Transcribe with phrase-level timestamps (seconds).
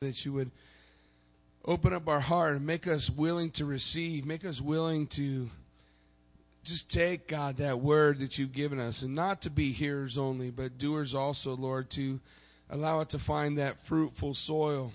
[0.00, 0.52] that you would
[1.64, 5.50] open up our heart and make us willing to receive, make us willing to
[6.62, 10.50] just take, God, that word that you've given us, and not to be hearers only,
[10.50, 12.20] but doers also, Lord, to
[12.70, 14.92] allow it to find that fruitful soil.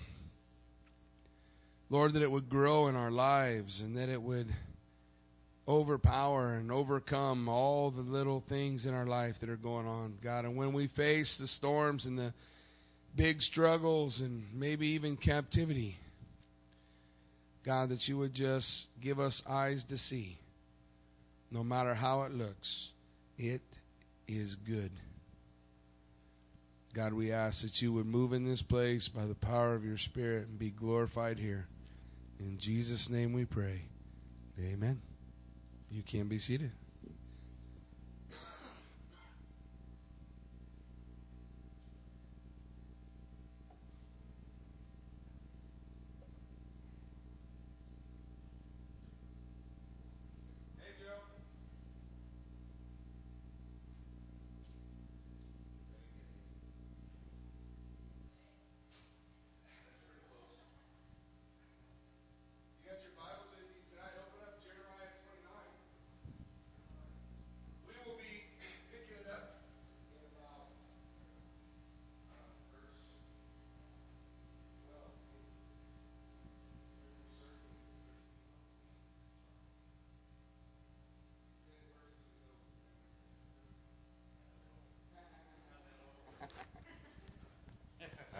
[1.90, 4.46] Lord, that it would grow in our lives and that it would
[5.68, 10.46] overpower and overcome all the little things in our life that are going on, God.
[10.46, 12.32] And when we face the storms and the
[13.14, 15.98] big struggles and maybe even captivity,
[17.64, 20.38] God, that you would just give us eyes to see,
[21.50, 22.90] no matter how it looks,
[23.38, 23.62] it
[24.26, 24.90] is good.
[26.92, 29.96] God, we ask that you would move in this place by the power of your
[29.96, 31.66] Spirit and be glorified here.
[32.38, 33.82] In Jesus' name we pray.
[34.60, 35.00] Amen.
[35.90, 36.70] You can be seated.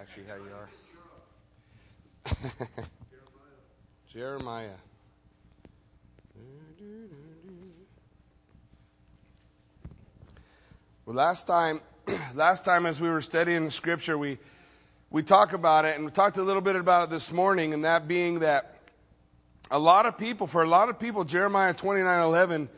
[0.05, 0.51] I see how you
[2.37, 2.37] are.
[4.13, 4.69] Jeremiah.
[11.07, 11.81] Well, last time,
[12.35, 14.37] last time as we were studying the scripture, we
[15.11, 17.87] we talked about it, and we talked a little bit about it this morning, and
[17.87, 18.77] that being that
[19.71, 22.69] a lot of people, for a lot of people, Jeremiah twenty nine eleven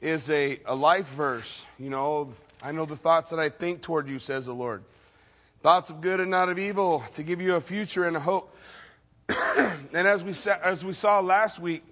[0.00, 1.66] is a, a life verse.
[1.78, 2.32] You know,
[2.62, 4.82] I know the thoughts that I think toward you, says the Lord.
[5.62, 8.56] Thoughts of good and not of evil to give you a future and a hope.
[9.28, 11.82] and as we, sa- as we saw last week,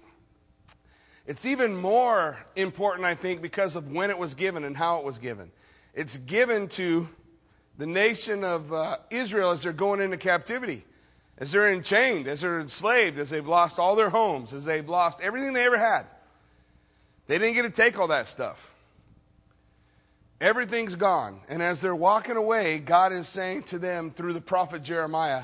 [1.27, 5.05] it's even more important, I think, because of when it was given and how it
[5.05, 5.51] was given.
[5.93, 7.07] It's given to
[7.77, 10.83] the nation of uh, Israel as they're going into captivity,
[11.37, 15.21] as they're enchained, as they're enslaved, as they've lost all their homes, as they've lost
[15.21, 16.07] everything they ever had.
[17.27, 18.73] They didn't get to take all that stuff.
[20.41, 21.41] Everything's gone.
[21.49, 25.43] And as they're walking away, God is saying to them through the prophet Jeremiah,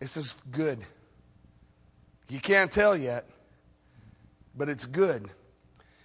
[0.00, 0.78] This is good.
[2.28, 3.26] You can't tell yet,
[4.54, 5.30] but it's good.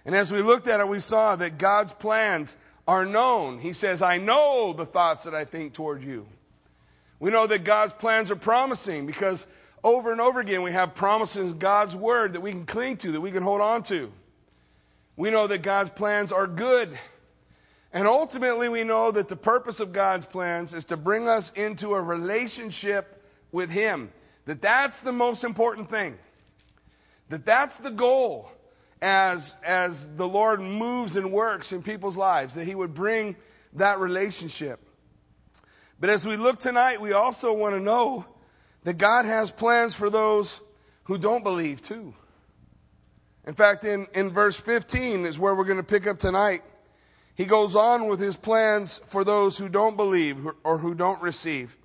[0.06, 3.58] And as we looked at it, we saw that God's plans are known.
[3.58, 6.26] He says, I know the thoughts that I think toward you.
[7.20, 9.46] We know that God's plans are promising because
[9.82, 13.12] over and over again we have promises in God's word that we can cling to,
[13.12, 14.12] that we can hold on to.
[15.16, 16.98] We know that God's plans are good.
[17.94, 21.94] And ultimately, we know that the purpose of God's plans is to bring us into
[21.94, 24.12] a relationship with Him.
[24.46, 26.18] That that's the most important thing.
[27.28, 28.50] That that's the goal
[29.00, 33.36] as, as the Lord moves and works in people's lives, that He would bring
[33.74, 34.80] that relationship.
[36.00, 38.26] But as we look tonight, we also want to know
[38.82, 40.60] that God has plans for those
[41.04, 42.12] who don't believe too.
[43.46, 46.62] In fact, in, in verse 15 is where we're going to pick up tonight.
[47.34, 51.76] He goes on with his plans for those who don't believe or who don't receive.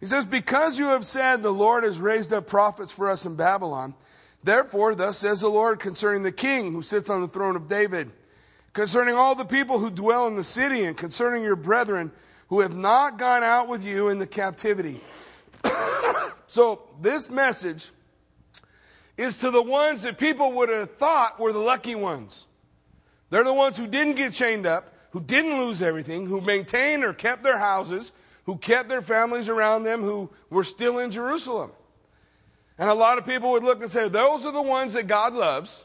[0.00, 3.36] He says, Because you have said the Lord has raised up prophets for us in
[3.36, 3.94] Babylon,
[4.42, 8.10] therefore, thus says the Lord concerning the king who sits on the throne of David,
[8.72, 12.10] concerning all the people who dwell in the city, and concerning your brethren
[12.48, 15.00] who have not gone out with you in the captivity.
[16.46, 17.90] so, this message
[19.18, 22.46] is to the ones that people would have thought were the lucky ones.
[23.30, 27.12] They're the ones who didn't get chained up, who didn't lose everything, who maintained or
[27.12, 28.12] kept their houses,
[28.44, 31.70] who kept their families around them, who were still in Jerusalem.
[32.78, 35.32] And a lot of people would look and say, those are the ones that God
[35.34, 35.84] loves.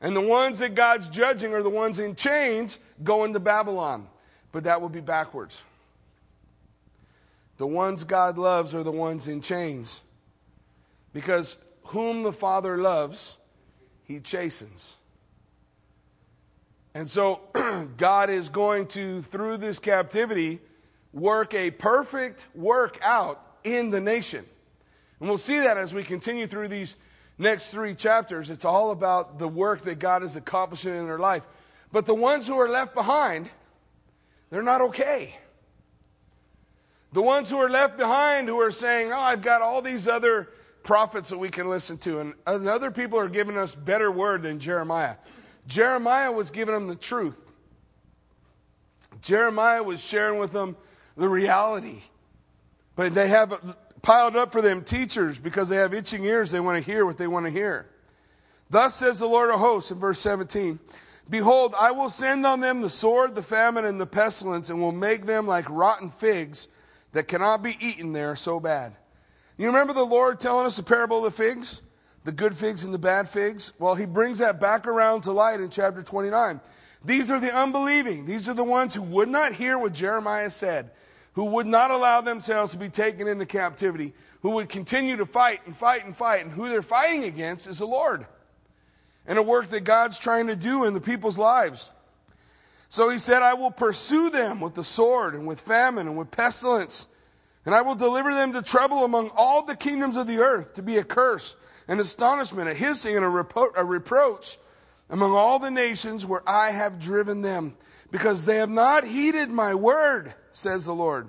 [0.00, 4.08] And the ones that God's judging are the ones in chains going to Babylon.
[4.50, 5.62] But that would be backwards.
[7.58, 10.00] The ones God loves are the ones in chains.
[11.12, 13.36] Because whom the Father loves,
[14.04, 14.96] he chastens.
[16.94, 17.40] And so
[17.96, 20.60] God is going to, through this captivity,
[21.12, 24.44] work a perfect work out in the nation.
[25.20, 26.96] And we'll see that as we continue through these
[27.38, 28.50] next three chapters.
[28.50, 31.46] It's all about the work that God is accomplishing in their life.
[31.92, 33.48] But the ones who are left behind,
[34.50, 35.38] they're not okay.
[37.12, 40.48] The ones who are left behind who are saying, Oh, I've got all these other
[40.82, 42.20] prophets that we can listen to.
[42.20, 45.16] And other people are giving us better word than Jeremiah.
[45.70, 47.46] Jeremiah was giving them the truth.
[49.22, 50.76] Jeremiah was sharing with them
[51.16, 52.00] the reality.
[52.96, 56.50] But they have piled up for them teachers because they have itching ears.
[56.50, 57.86] They want to hear what they want to hear.
[58.68, 60.80] Thus says the Lord of hosts in verse 17
[61.28, 64.90] Behold, I will send on them the sword, the famine, and the pestilence, and will
[64.90, 66.66] make them like rotten figs
[67.12, 68.12] that cannot be eaten.
[68.12, 68.96] They are so bad.
[69.56, 71.82] You remember the Lord telling us the parable of the figs?
[72.24, 73.72] The good figs and the bad figs?
[73.78, 76.60] Well, he brings that back around to light in chapter 29.
[77.04, 78.26] These are the unbelieving.
[78.26, 80.90] These are the ones who would not hear what Jeremiah said,
[81.32, 84.12] who would not allow themselves to be taken into captivity,
[84.42, 86.42] who would continue to fight and fight and fight.
[86.42, 88.26] And who they're fighting against is the Lord
[89.26, 91.90] and a work that God's trying to do in the people's lives.
[92.88, 96.30] So he said, I will pursue them with the sword and with famine and with
[96.32, 97.06] pestilence,
[97.66, 100.82] and I will deliver them to trouble among all the kingdoms of the earth, to
[100.82, 101.56] be a curse,
[101.88, 104.58] an astonishment, a hissing, and a, repro- a reproach
[105.10, 107.74] among all the nations where I have driven them,
[108.10, 111.28] because they have not heeded my word, says the Lord,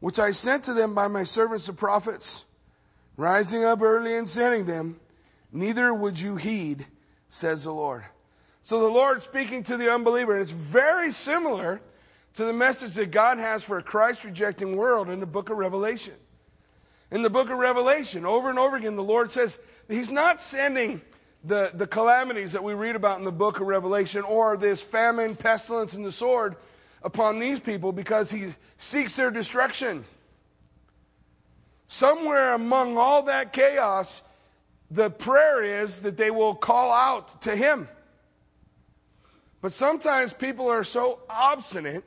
[0.00, 2.44] which I sent to them by my servants the prophets,
[3.16, 5.00] rising up early and sending them,
[5.52, 6.86] neither would you heed
[7.28, 8.04] says the Lord.
[8.62, 11.80] So the Lord speaking to the unbeliever, and it's very similar
[12.36, 15.56] to the message that God has for a Christ rejecting world in the book of
[15.56, 16.14] Revelation.
[17.10, 21.00] In the book of Revelation, over and over again, the Lord says He's not sending
[21.44, 25.34] the, the calamities that we read about in the book of Revelation or this famine,
[25.34, 26.56] pestilence, and the sword
[27.02, 30.04] upon these people because He seeks their destruction.
[31.88, 34.20] Somewhere among all that chaos,
[34.90, 37.88] the prayer is that they will call out to Him.
[39.62, 42.04] But sometimes people are so obstinate.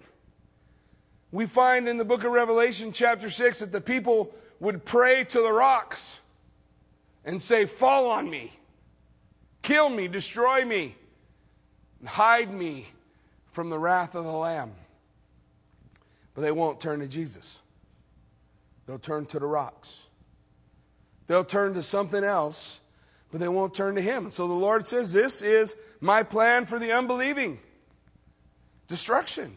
[1.31, 5.41] We find in the book of Revelation, chapter 6, that the people would pray to
[5.41, 6.19] the rocks
[7.23, 8.51] and say, Fall on me,
[9.61, 10.95] kill me, destroy me,
[11.99, 12.87] and hide me
[13.51, 14.71] from the wrath of the Lamb.
[16.33, 17.59] But they won't turn to Jesus,
[18.85, 20.03] they'll turn to the rocks.
[21.29, 22.79] They'll turn to something else,
[23.31, 24.25] but they won't turn to Him.
[24.25, 27.59] And so the Lord says, This is my plan for the unbelieving
[28.87, 29.55] destruction.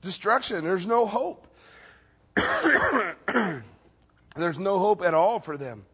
[0.00, 0.64] Destruction.
[0.64, 1.46] There's no hope.
[4.36, 5.84] There's no hope at all for them.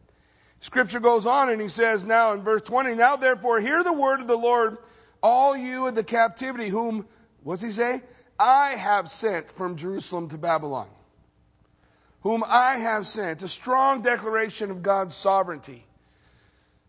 [0.61, 4.21] Scripture goes on and he says now in verse 20, Now therefore hear the word
[4.21, 4.79] of the Lord,
[5.23, 7.07] all you in the captivity, whom,
[7.43, 8.03] what's he say?
[8.39, 10.89] I have sent from Jerusalem to Babylon
[12.23, 15.85] whom I have sent, a strong declaration of God's sovereignty.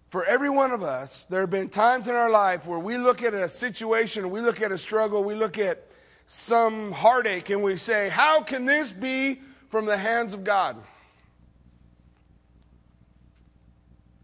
[0.10, 3.24] For every one of us, there have been times in our life where we look
[3.24, 5.88] at a situation, we look at a struggle, we look at
[6.28, 10.78] some heartache, and we say, How can this be from the hands of God?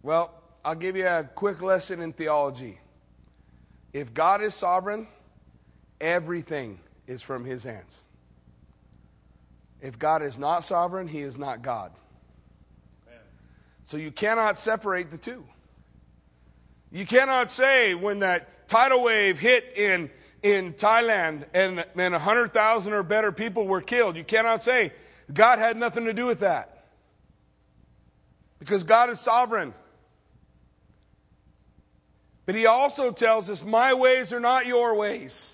[0.01, 2.79] Well, I'll give you a quick lesson in theology.
[3.93, 5.07] If God is sovereign,
[5.99, 8.01] everything is from his hands.
[9.81, 11.91] If God is not sovereign, he is not God.
[13.83, 15.43] So you cannot separate the two.
[16.91, 23.03] You cannot say when that tidal wave hit in, in Thailand and, and 100,000 or
[23.03, 24.93] better people were killed, you cannot say
[25.31, 26.87] God had nothing to do with that.
[28.59, 29.73] Because God is sovereign.
[32.45, 35.53] But he also tells us, My ways are not your ways.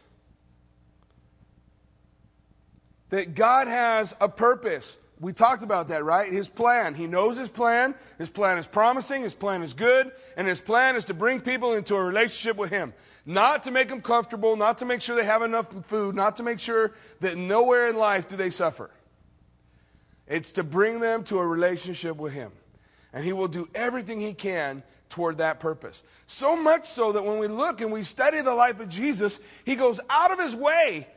[3.16, 4.98] that God has a purpose.
[5.20, 6.32] We talked about that, right?
[6.32, 6.96] His plan.
[6.96, 7.96] He knows his plan.
[8.18, 9.24] His plan is promising.
[9.24, 10.12] His plan is good.
[10.36, 12.94] And his plan is to bring people into a relationship with him.
[13.26, 16.44] Not to make them comfortable, not to make sure they have enough food, not to
[16.44, 16.92] make sure
[17.22, 18.92] that nowhere in life do they suffer.
[20.28, 22.52] It's to bring them to a relationship with him.
[23.14, 26.04] And he will do everything he can toward that purpose.
[26.28, 29.76] So much so that when we look and we study the life of Jesus, he
[29.76, 31.08] goes out of his way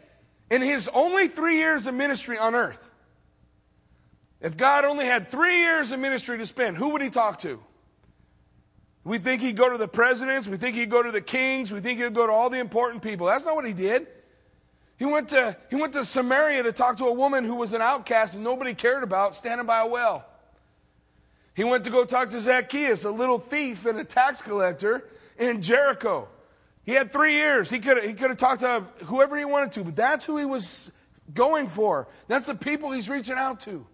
[0.51, 2.91] in his only three years of ministry on earth,
[4.41, 7.61] if God only had three years of ministry to spend, who would he talk to?
[9.05, 10.49] We think he'd go to the presidents.
[10.49, 11.73] We think he'd go to the kings.
[11.73, 13.27] We think he'd go to all the important people.
[13.27, 14.07] That's not what he did.
[14.99, 17.81] He went to, he went to Samaria to talk to a woman who was an
[17.81, 20.27] outcast and nobody cared about, standing by a well.
[21.55, 25.05] He went to go talk to Zacchaeus, a little thief and a tax collector
[25.39, 26.29] in Jericho.
[26.85, 27.71] He had three years.
[27.71, 30.45] He could, he could have talked to whoever he wanted to, but that's who he
[30.45, 30.91] was
[31.35, 32.09] going for.
[32.27, 33.87] That's the people he's reaching out to.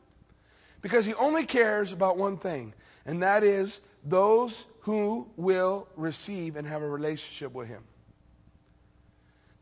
[0.81, 2.75] Because he only cares about one thing,
[3.07, 7.83] and that is those who will receive and have a relationship with him.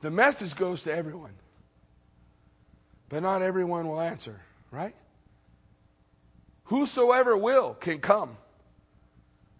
[0.00, 1.34] The message goes to everyone.
[3.08, 4.94] but not everyone will answer, right?
[6.64, 8.36] Whosoever will can come.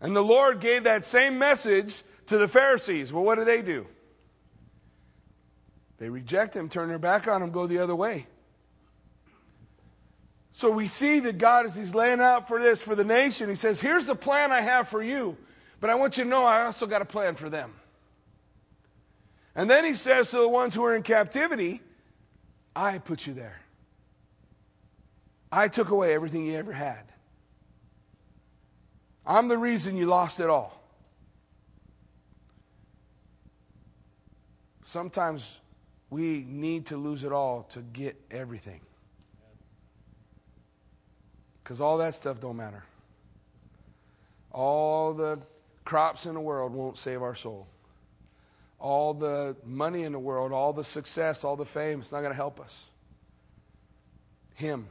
[0.00, 3.12] And the Lord gave that same message to the Pharisees.
[3.12, 3.86] Well, what do they do?
[5.98, 8.26] They reject him, turn their back on him, go the other way.
[10.54, 13.54] So we see that God, as He's laying out for this, for the nation, He
[13.54, 15.36] says, Here's the plan I have for you,
[15.82, 17.74] but I want you to know I also got a plan for them.
[19.56, 21.82] And then He says to the ones who are in captivity,
[22.74, 23.60] I put you there.
[25.50, 27.02] I took away everything you ever had.
[29.26, 30.80] I'm the reason you lost it all.
[34.84, 35.58] Sometimes
[36.10, 38.82] we need to lose it all to get everything.
[41.64, 42.84] Because all that stuff don't matter.
[44.52, 45.40] All the
[45.84, 47.66] crops in the world won't save our soul.
[48.78, 52.32] All the money in the world, all the success, all the fame, it's not going
[52.32, 52.86] to help us.
[54.54, 54.88] Him.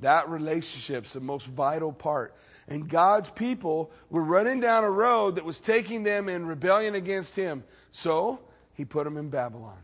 [0.00, 2.34] That relationship's the most vital part.
[2.68, 7.34] And God's people were running down a road that was taking them in rebellion against
[7.34, 7.64] Him.
[7.92, 8.40] So
[8.74, 9.78] He put them in Babylon.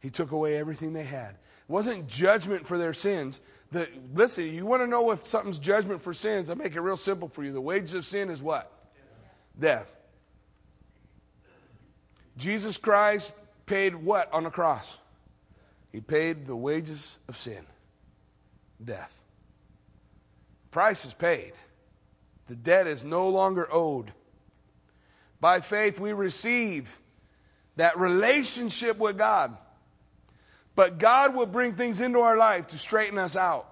[0.00, 1.30] He took away everything they had.
[1.30, 3.40] It wasn't judgment for their sins.
[3.72, 6.50] The, listen, you want to know if something's judgment for sins?
[6.50, 7.52] I make it real simple for you.
[7.52, 8.70] The wages of sin is what?
[9.58, 9.90] Death.
[12.36, 13.34] Jesus Christ
[13.66, 14.96] paid what on the cross?
[15.92, 17.64] He paid the wages of sin
[18.82, 19.20] death.
[20.70, 21.52] Price is paid.
[22.46, 24.12] The debt is no longer owed.
[25.40, 26.98] By faith, we receive
[27.76, 29.56] that relationship with God.
[30.80, 33.68] But God will bring things into our life to straighten us out,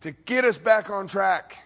[0.00, 1.62] to get us back on track.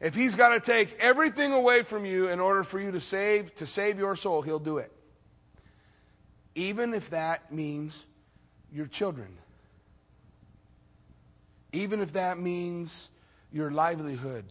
[0.00, 3.54] If He's got to take everything away from you in order for you to save,
[3.56, 4.90] to save your soul, He'll do it.
[6.54, 8.06] Even if that means
[8.72, 9.36] your children.
[11.74, 13.10] Even if that means
[13.52, 14.46] your livelihood,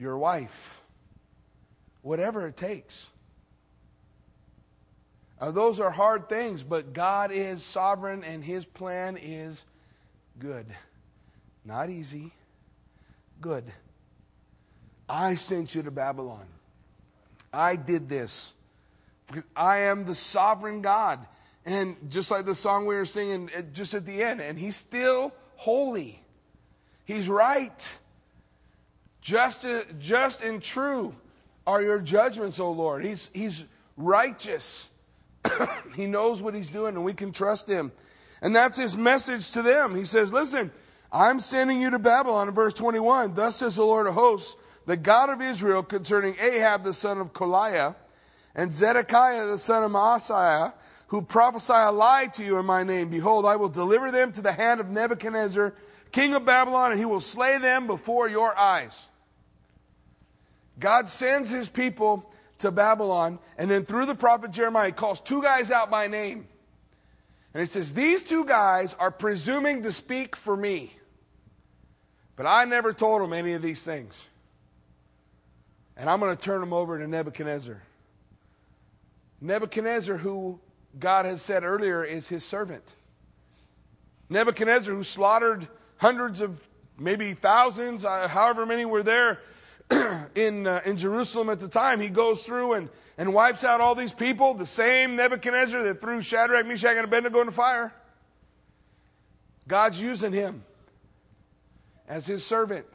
[0.00, 0.80] your wife,
[2.02, 3.08] whatever it takes.
[5.44, 9.66] Uh, those are hard things, but God is sovereign and His plan is
[10.38, 10.64] good.
[11.66, 12.32] Not easy,
[13.42, 13.64] good.
[15.06, 16.46] I sent you to Babylon.
[17.52, 18.54] I did this.
[19.54, 21.26] I am the sovereign God.
[21.66, 25.30] And just like the song we were singing just at the end, and He's still
[25.56, 26.22] holy.
[27.04, 27.98] He's right.
[29.20, 31.14] Just, uh, just and true
[31.66, 33.04] are your judgments, O Lord.
[33.04, 33.66] He's, he's
[33.98, 34.88] righteous.
[35.94, 37.92] he knows what he's doing and we can trust him.
[38.42, 39.94] And that's his message to them.
[39.94, 40.70] He says, Listen,
[41.10, 43.34] I'm sending you to Babylon in verse 21.
[43.34, 47.32] Thus says the Lord of hosts, the God of Israel, concerning Ahab the son of
[47.32, 47.94] Kolaiah
[48.54, 50.74] and Zedekiah the son of Maaseiah,
[51.08, 53.08] who prophesy a lie to you in my name.
[53.10, 55.74] Behold, I will deliver them to the hand of Nebuchadnezzar,
[56.12, 59.06] king of Babylon, and he will slay them before your eyes.
[60.78, 63.38] God sends his people to Babylon.
[63.58, 66.46] And then through the prophet Jeremiah, he calls two guys out by name.
[67.52, 70.92] And he says, These two guys are presuming to speak for me.
[72.36, 74.26] But I never told them any of these things.
[75.96, 77.80] And I'm going to turn them over to Nebuchadnezzar.
[79.40, 80.58] Nebuchadnezzar, who
[80.98, 82.94] God has said earlier is his servant.
[84.28, 85.68] Nebuchadnezzar, who slaughtered
[85.98, 86.60] hundreds of,
[86.98, 89.40] maybe thousands, uh, however many were there,
[90.34, 92.88] in, uh, in Jerusalem at the time, he goes through and,
[93.18, 97.40] and wipes out all these people, the same Nebuchadnezzar that threw Shadrach, Meshach, and Abednego
[97.40, 97.92] in the fire.
[99.66, 100.64] God's using him
[102.08, 102.86] as his servant.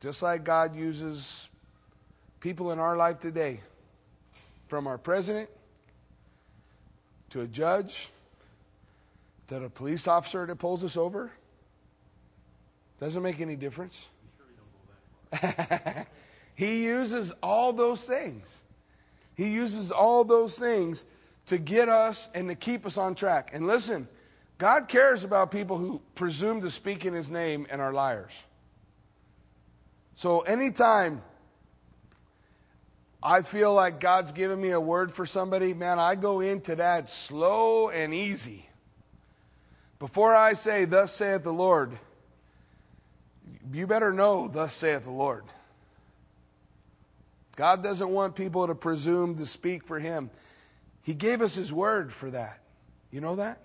[0.00, 1.50] Just like God uses
[2.40, 3.60] people in our life today,
[4.68, 5.48] from our president
[7.30, 8.10] to a judge
[9.48, 11.32] to a police officer that pulls us over
[13.00, 14.08] doesn't make any difference.
[16.54, 18.60] he uses all those things.
[19.34, 21.04] He uses all those things
[21.46, 23.50] to get us and to keep us on track.
[23.52, 24.08] And listen,
[24.58, 28.42] God cares about people who presume to speak in His name and are liars.
[30.14, 31.22] So anytime
[33.22, 37.08] I feel like God's given me a word for somebody, man, I go into that
[37.08, 38.68] slow and easy.
[40.00, 41.98] Before I say, Thus saith the Lord,
[43.72, 45.44] you better know, thus saith the Lord.
[47.56, 50.30] God doesn't want people to presume to speak for Him.
[51.02, 52.60] He gave us His word for that.
[53.10, 53.60] You know that?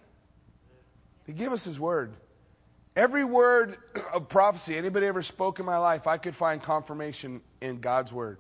[1.26, 2.14] He gave us His word.
[2.96, 3.78] Every word
[4.14, 8.38] of prophecy anybody ever spoke in my life, I could find confirmation in God's word.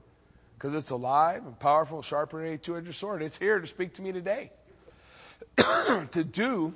[0.63, 3.21] because it's alive and powerful, sharper than a two-edged sword.
[3.21, 4.51] It's here to speak to me today,
[5.57, 6.73] to do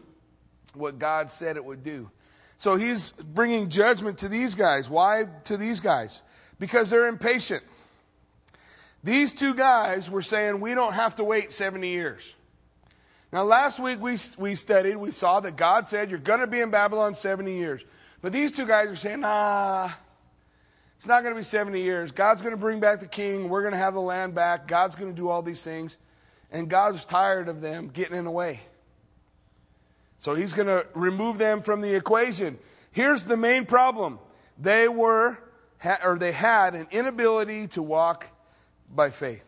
[0.74, 2.12] what God said it would do.
[2.58, 4.90] So he's bringing judgment to these guys.
[4.90, 6.24] Why to these guys?
[6.60, 7.64] Because they're impatient.
[9.04, 12.34] These two guys were saying, we don't have to wait 70 years.
[13.32, 16.62] Now, last week we, we studied, we saw that God said, you're going to be
[16.62, 17.86] in Babylon 70 years.
[18.22, 19.92] But these two guys are saying, nah,
[20.96, 22.12] it's not going to be 70 years.
[22.12, 23.50] God's going to bring back the king.
[23.50, 24.68] We're going to have the land back.
[24.68, 25.98] God's going to do all these things.
[26.52, 28.62] And God's tired of them getting in the way.
[30.20, 32.58] So he's going to remove them from the equation.
[32.92, 34.20] Here's the main problem.
[34.58, 35.38] They were,
[36.04, 38.28] or they had an inability to walk
[38.94, 39.44] by faith.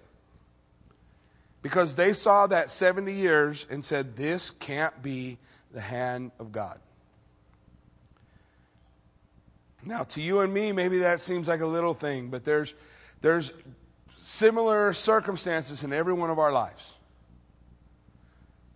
[1.61, 5.38] Because they saw that 70 years and said, this can't be
[5.71, 6.79] the hand of God.
[9.83, 12.75] Now, to you and me, maybe that seems like a little thing, but there's,
[13.21, 13.51] there's
[14.17, 16.93] similar circumstances in every one of our lives.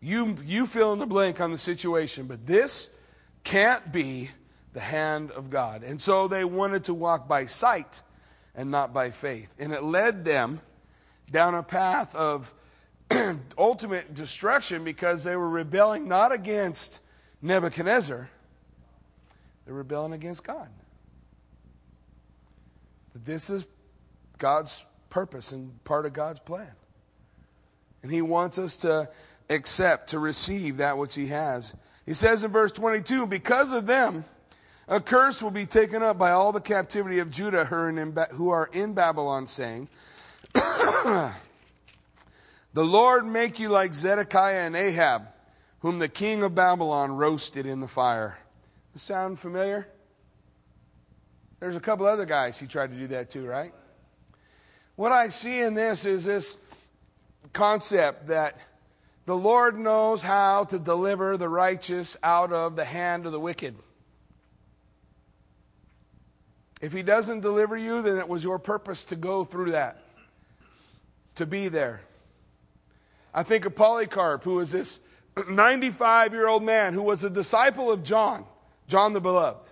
[0.04, 2.90] You, you fill in the blank on the situation, but this
[3.46, 4.30] can't be
[4.74, 5.82] the hand of God.
[5.84, 8.02] And so they wanted to walk by sight
[8.54, 9.56] and not by faith.
[9.58, 10.60] And it led them
[11.32, 12.54] down a path of
[13.58, 17.02] ultimate destruction because they were rebelling not against
[17.42, 18.30] Nebuchadnezzar,
[19.64, 20.68] they're rebelling against God.
[23.16, 23.66] This is
[24.38, 26.72] God's purpose and part of God's plan.
[28.02, 29.10] And He wants us to
[29.50, 31.74] accept, to receive that which He has.
[32.06, 34.26] He says in verse 22 Because of them,
[34.88, 38.94] a curse will be taken up by all the captivity of Judah who are in
[38.94, 39.88] Babylon, saying,
[40.54, 41.34] The
[42.76, 45.28] Lord make you like Zedekiah and Ahab,
[45.80, 48.38] whom the king of Babylon roasted in the fire.
[48.96, 49.88] Sound familiar?
[51.60, 53.74] There's a couple other guys he tried to do that too, right?
[54.96, 56.58] What I see in this is this
[57.54, 58.58] concept that
[59.26, 63.76] the Lord knows how to deliver the righteous out of the hand of the wicked.
[66.82, 70.04] If he doesn't deliver you, then it was your purpose to go through that,
[71.36, 72.02] to be there.
[73.34, 75.00] I think of Polycarp, who was this
[75.50, 78.46] 95 year old man who was a disciple of John,
[78.88, 79.72] John the Beloved.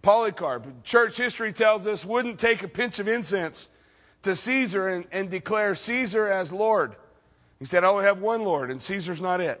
[0.00, 3.68] Polycarp, church history tells us, wouldn't take a pinch of incense
[4.22, 6.94] to Caesar and, and declare Caesar as Lord.
[7.64, 9.58] He said, I only have one Lord, and Caesar's not it.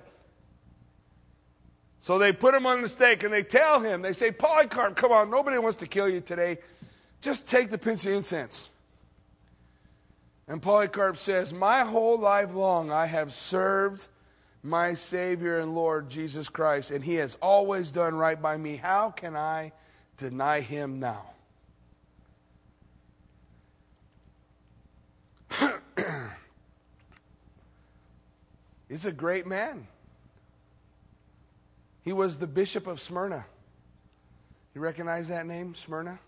[2.00, 5.10] So they put him on the stake and they tell him, they say, Polycarp, come
[5.10, 6.58] on, nobody wants to kill you today.
[7.22, 8.68] Just take the pinch of incense.
[10.46, 14.06] And Polycarp says, My whole life long I have served
[14.62, 18.76] my Savior and Lord Jesus Christ, and He has always done right by me.
[18.76, 19.72] How can I
[20.18, 21.22] deny him now.
[28.88, 29.86] He's a great man.
[32.02, 33.46] He was the bishop of Smyrna.
[34.74, 36.18] You recognize that name, Smyrna?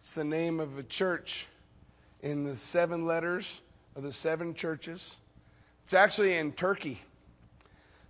[0.00, 1.46] It's the name of a church
[2.22, 3.60] in the seven letters
[3.94, 5.16] of the seven churches.
[5.84, 7.02] It's actually in Turkey.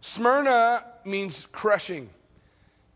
[0.00, 2.10] Smyrna means crushing.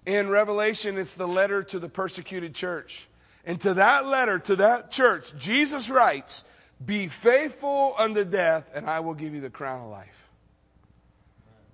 [0.04, 3.08] In Revelation, it's the letter to the persecuted church.
[3.44, 6.44] And to that letter, to that church, Jesus writes,
[6.84, 10.25] Be faithful unto death, and I will give you the crown of life.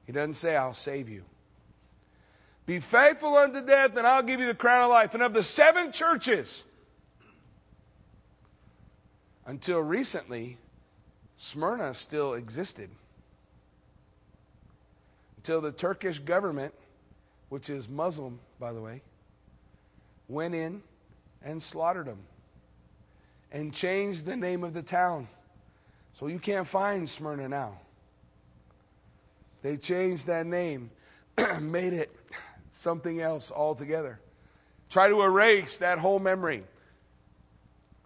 [0.07, 1.25] He doesn't say, I'll save you.
[2.67, 5.15] Be faithful unto death, and I'll give you the crown of life.
[5.15, 6.65] And of the seven churches,
[9.47, 10.59] until recently,
[11.37, 12.89] Smyrna still existed.
[15.39, 16.73] Until the Turkish government
[17.53, 19.03] which is Muslim, by the way,
[20.27, 20.83] went in
[21.45, 22.21] and slaughtered them
[23.53, 25.29] and changed the name of the town.
[26.15, 27.79] So you can't find Smyrna now.
[29.63, 30.91] They changed that name,
[31.61, 32.15] made it
[32.71, 34.19] something else altogether.
[34.91, 36.65] Try to erase that whole memory.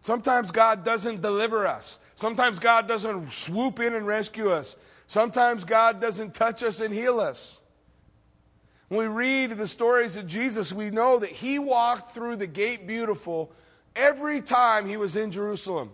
[0.02, 1.98] Sometimes God doesn't deliver us.
[2.14, 4.76] Sometimes God doesn't swoop in and rescue us.
[5.08, 7.58] Sometimes God doesn't touch us and heal us.
[8.88, 12.86] When we read the stories of Jesus, we know that he walked through the gate
[12.86, 13.50] beautiful
[13.96, 15.90] every time he was in Jerusalem.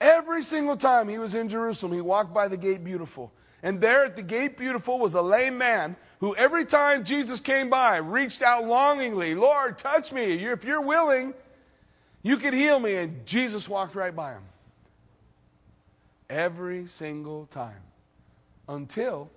[0.00, 3.32] Every single time he was in Jerusalem, he walked by the gate beautiful.
[3.62, 7.70] And there at the gate beautiful was a lame man who every time Jesus came
[7.70, 10.44] by reached out longingly, Lord, touch me.
[10.44, 11.34] If you're willing,
[12.22, 12.96] you could heal me.
[12.96, 14.42] And Jesus walked right by him.
[16.30, 17.82] Every single time.
[18.68, 19.30] Until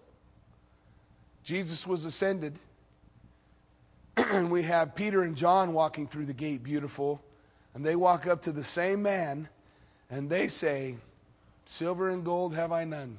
[1.43, 2.59] Jesus was ascended,
[4.17, 7.21] and we have Peter and John walking through the gate, beautiful,
[7.73, 9.47] and they walk up to the same man,
[10.09, 10.95] And they say,
[11.65, 13.17] Silver and gold have I none,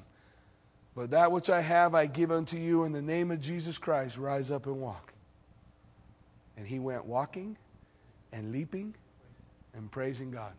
[0.95, 4.17] but that which I have I give unto you in the name of Jesus Christ.
[4.17, 5.13] Rise up and walk.
[6.55, 7.57] And he went walking
[8.31, 8.93] and leaping
[9.73, 10.53] and praising God.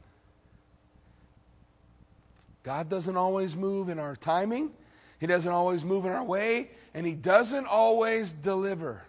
[2.65, 4.73] God doesn't always move in our timing,
[5.21, 9.05] He doesn't always move in our way, and He doesn't always deliver.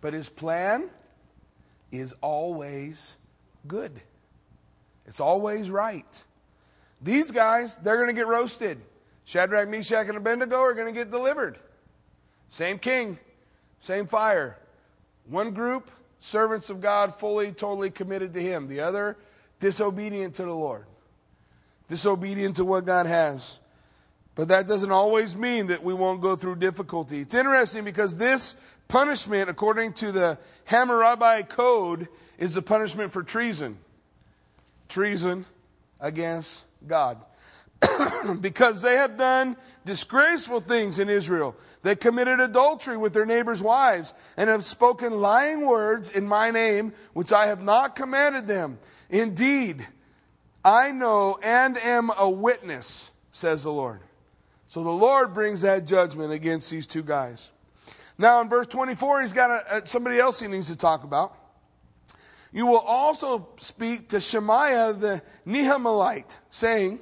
[0.00, 0.88] But His plan
[1.92, 3.16] is always
[3.68, 3.92] good,
[5.06, 6.24] it's always right.
[7.02, 8.78] These guys, they're going to get roasted.
[9.30, 11.56] Shadrach, Meshach, and Abednego are going to get delivered.
[12.48, 13.16] Same king,
[13.78, 14.58] same fire.
[15.24, 15.88] One group,
[16.18, 18.66] servants of God, fully, totally committed to Him.
[18.66, 19.16] The other,
[19.60, 20.84] disobedient to the Lord,
[21.86, 23.60] disobedient to what God has.
[24.34, 27.20] But that doesn't always mean that we won't go through difficulty.
[27.20, 28.56] It's interesting because this
[28.88, 33.78] punishment, according to the Hammurabi Code, is the punishment for treason.
[34.88, 35.44] Treason
[36.00, 37.20] against God.
[38.40, 41.56] because they have done disgraceful things in Israel.
[41.82, 46.92] They committed adultery with their neighbors' wives and have spoken lying words in my name,
[47.12, 48.78] which I have not commanded them.
[49.08, 49.86] Indeed,
[50.64, 54.00] I know and am a witness, says the Lord.
[54.68, 57.50] So the Lord brings that judgment against these two guys.
[58.18, 61.34] Now, in verse 24, he's got a, a, somebody else he needs to talk about.
[62.52, 67.00] You will also speak to Shemaiah the Nehelamite, saying,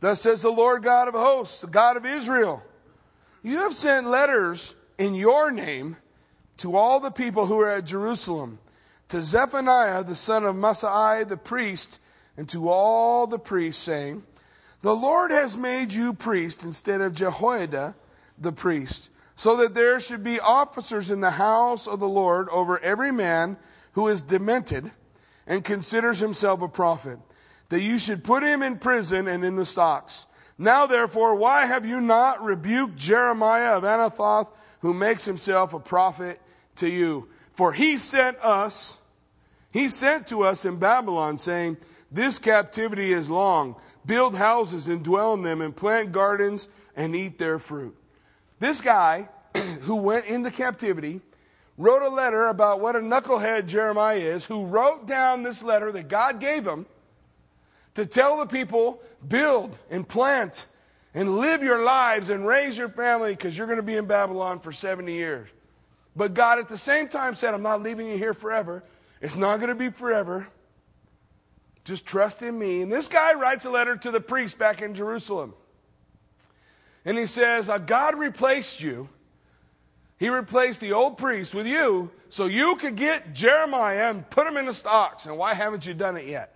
[0.00, 2.62] Thus says the Lord God of hosts, the God of Israel
[3.42, 5.96] You have sent letters in your name
[6.58, 8.58] to all the people who are at Jerusalem,
[9.08, 12.00] to Zephaniah the son of Maaseiah the priest,
[12.36, 14.22] and to all the priests, saying,
[14.82, 17.94] The Lord has made you priest instead of Jehoiada
[18.38, 22.78] the priest, so that there should be officers in the house of the Lord over
[22.80, 23.56] every man
[23.92, 24.90] who is demented
[25.46, 27.18] and considers himself a prophet,
[27.68, 30.26] that you should put him in prison and in the stocks.
[30.58, 34.50] Now, therefore, why have you not rebuked Jeremiah of Anathoth,
[34.80, 36.40] who makes himself a prophet
[36.76, 37.28] to you?
[37.52, 38.98] For he sent us,
[39.70, 41.76] he sent to us in Babylon, saying,
[42.10, 43.76] This captivity is long.
[44.06, 47.96] Build houses and dwell in them, and plant gardens and eat their fruit.
[48.58, 49.28] This guy
[49.82, 51.20] who went into captivity
[51.76, 56.08] wrote a letter about what a knucklehead Jeremiah is, who wrote down this letter that
[56.08, 56.86] God gave him
[57.96, 60.66] to tell the people build and plant
[61.12, 64.60] and live your lives and raise your family because you're going to be in Babylon
[64.60, 65.48] for 70 years.
[66.14, 68.84] But God at the same time said, I'm not leaving you here forever.
[69.20, 70.46] It's not going to be forever.
[71.84, 72.82] Just trust in me.
[72.82, 75.54] And this guy writes a letter to the priest back in Jerusalem.
[77.04, 79.08] And he says, God replaced you
[80.18, 84.56] he replaced the old priest with you so you could get Jeremiah and put him
[84.56, 85.26] in the stocks.
[85.26, 86.54] And why haven't you done it yet?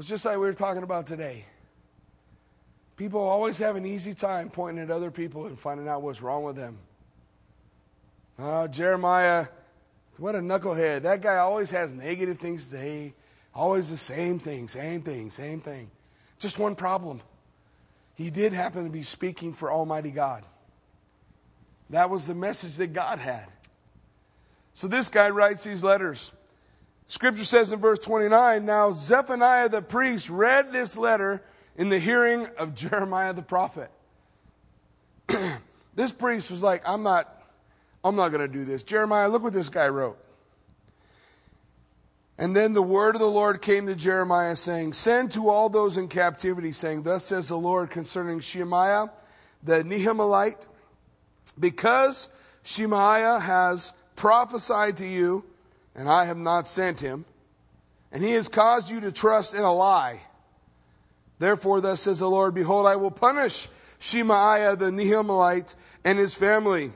[0.00, 1.44] It's just like we were talking about today.
[2.96, 6.42] People always have an easy time pointing at other people and finding out what's wrong
[6.42, 6.78] with them.
[8.38, 9.48] Uh, Jeremiah,
[10.16, 11.02] what a knucklehead.
[11.02, 13.14] That guy always has negative things to say.
[13.54, 15.90] Always the same thing, same thing, same thing.
[16.38, 17.20] Just one problem.
[18.14, 20.44] He did happen to be speaking for Almighty God.
[21.90, 23.48] That was the message that God had.
[24.72, 26.32] So this guy writes these letters.
[27.10, 31.42] Scripture says in verse 29 Now Zephaniah the priest read this letter
[31.76, 33.90] in the hearing of Jeremiah the prophet.
[35.96, 37.42] this priest was like, I'm not,
[38.04, 38.84] I'm not going to do this.
[38.84, 40.18] Jeremiah, look what this guy wrote.
[42.38, 45.96] And then the word of the Lord came to Jeremiah, saying, Send to all those
[45.96, 49.10] in captivity, saying, Thus says the Lord concerning Shemaiah
[49.64, 50.64] the Nehelamite,
[51.58, 52.30] because
[52.62, 55.44] Shemaiah has prophesied to you,
[55.94, 57.24] and I have not sent him,
[58.12, 60.20] and he has caused you to trust in a lie.
[61.38, 65.74] Therefore, thus says the Lord, Behold, I will punish Shemaiah the Nehelamite
[66.04, 66.92] and his family.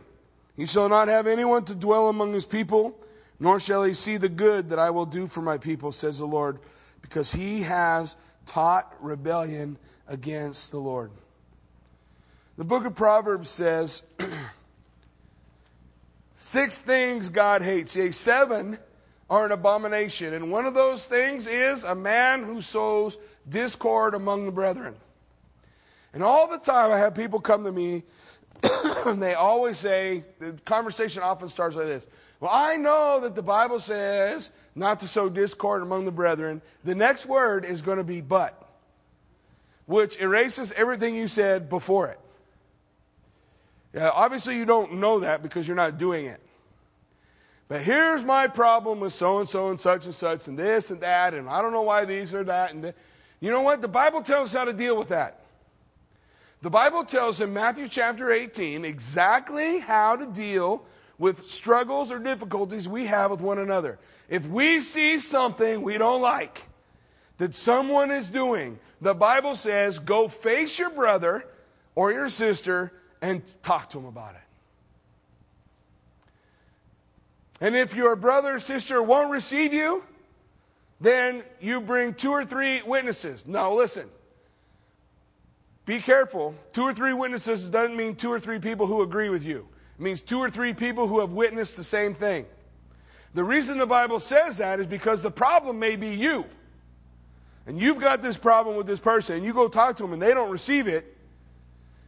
[0.56, 2.98] He shall not have anyone to dwell among his people,
[3.40, 6.26] nor shall he see the good that I will do for my people, says the
[6.26, 6.58] Lord,
[7.02, 11.10] because he has taught rebellion against the Lord.
[12.56, 14.04] The book of Proverbs says,
[16.44, 17.96] Six things God hates.
[17.96, 18.76] Yea, seven
[19.30, 20.34] are an abomination.
[20.34, 23.16] And one of those things is a man who sows
[23.48, 24.94] discord among the brethren.
[26.12, 28.02] And all the time I have people come to me
[29.06, 32.06] and they always say, the conversation often starts like this.
[32.40, 36.60] Well, I know that the Bible says not to sow discord among the brethren.
[36.84, 38.70] The next word is going to be but,
[39.86, 42.20] which erases everything you said before it.
[43.94, 46.40] Yeah, obviously, you don't know that because you're not doing it.
[47.68, 51.00] But here's my problem with so and so and such and such and this and
[51.00, 52.74] that, and I don't know why these are that.
[52.74, 52.92] And
[53.40, 53.80] you know what?
[53.80, 55.44] The Bible tells us how to deal with that.
[56.60, 60.84] The Bible tells in Matthew chapter 18 exactly how to deal
[61.16, 63.98] with struggles or difficulties we have with one another.
[64.28, 66.68] If we see something we don't like
[67.36, 71.44] that someone is doing, the Bible says go face your brother
[71.94, 72.92] or your sister
[73.24, 74.40] and talk to them about it.
[77.58, 80.04] And if your brother or sister won't receive you,
[81.00, 83.46] then you bring two or three witnesses.
[83.46, 84.10] Now, listen.
[85.86, 86.54] Be careful.
[86.74, 89.66] Two or three witnesses doesn't mean two or three people who agree with you.
[89.98, 92.44] It means two or three people who have witnessed the same thing.
[93.32, 96.44] The reason the Bible says that is because the problem may be you.
[97.66, 100.20] And you've got this problem with this person, and you go talk to them and
[100.20, 101.13] they don't receive it,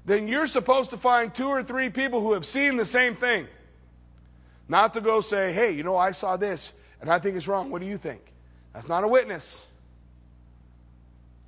[0.06, 3.48] then you're supposed to find two or three people who have seen the same thing.
[4.68, 7.70] Not to go say, hey, you know, I saw this and I think it's wrong.
[7.70, 8.32] What do you think?
[8.72, 9.66] That's not a witness.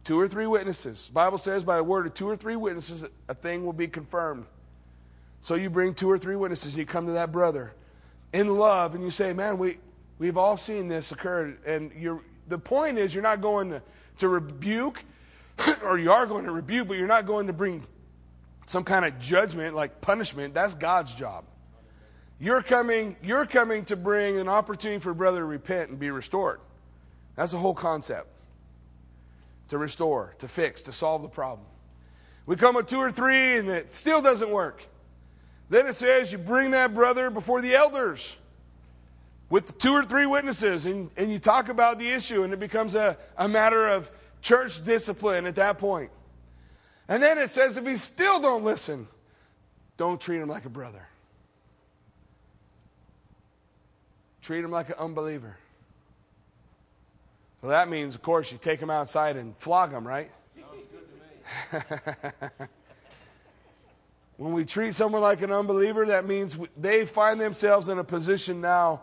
[0.02, 1.06] Two or three witnesses.
[1.06, 3.86] The Bible says by the word of two or three witnesses, a thing will be
[3.86, 4.44] confirmed.
[5.40, 7.74] So you bring two or three witnesses and you come to that brother
[8.32, 9.78] in love and you say, man, we,
[10.18, 11.56] we've all seen this occur.
[11.64, 13.82] And you're, the point is, you're not going to,
[14.18, 15.04] to rebuke,
[15.84, 17.84] or you are going to rebuke, but you're not going to bring
[18.68, 20.52] some kind of judgment like punishment.
[20.52, 21.44] That's God's job.
[22.38, 26.10] You're coming, you're coming to bring an opportunity for a brother to repent and be
[26.10, 26.60] restored.
[27.34, 28.28] That's the whole concept.
[29.68, 31.66] To restore, to fix, to solve the problem.
[32.46, 34.82] We come with two or three and it still doesn't work.
[35.70, 38.36] Then it says you bring that brother before the elders
[39.50, 42.94] with two or three witnesses and, and you talk about the issue and it becomes
[42.94, 44.10] a, a matter of
[44.42, 46.10] church discipline at that point.
[47.08, 49.08] And then it says if he still don't listen,
[49.96, 51.08] don't treat him like a brother.
[54.42, 55.56] Treat him like an unbeliever.
[57.60, 60.30] Well, that means, of course, you take him outside and flog him, right?
[64.36, 68.60] when we treat someone like an unbeliever, that means they find themselves in a position
[68.60, 69.00] now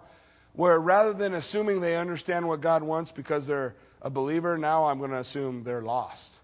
[0.54, 5.00] where rather than assuming they understand what God wants because they're a believer, now I'm
[5.00, 6.40] going to assume they're lost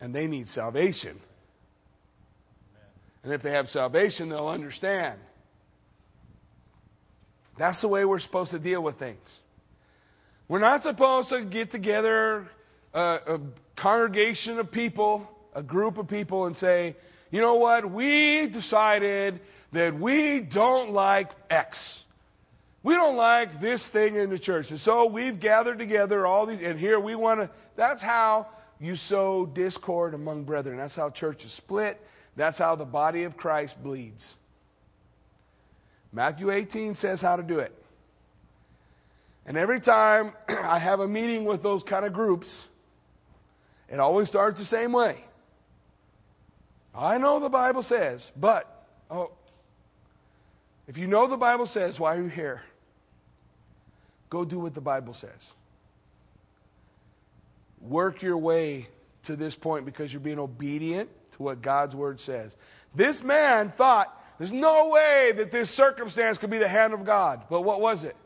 [0.00, 1.20] and they need salvation.
[3.22, 5.18] And if they have salvation, they'll understand.
[7.58, 9.40] That's the way we're supposed to deal with things.
[10.48, 12.48] We're not supposed to get together
[12.94, 13.40] a, a
[13.76, 16.96] congregation of people, a group of people, and say,
[17.30, 19.40] you know what, we decided
[19.72, 22.04] that we don't like X.
[22.82, 24.70] We don't like this thing in the church.
[24.70, 28.48] And so we've gathered together all these, and here we want to, that's how
[28.80, 30.78] you sow discord among brethren.
[30.78, 32.00] That's how churches split.
[32.34, 34.36] That's how the body of Christ bleeds.
[36.12, 37.72] Matthew 18 says how to do it.
[39.46, 42.68] And every time I have a meeting with those kind of groups,
[43.88, 45.24] it always starts the same way.
[46.94, 49.30] I know the Bible says, but, oh,
[50.88, 52.62] if you know the Bible says, why are you here?
[54.28, 55.52] Go do what the Bible says.
[57.80, 58.88] Work your way
[59.24, 62.56] to this point because you're being obedient to what God's word says.
[62.94, 67.44] This man thought there's no way that this circumstance could be the hand of God.
[67.50, 68.16] But what was it?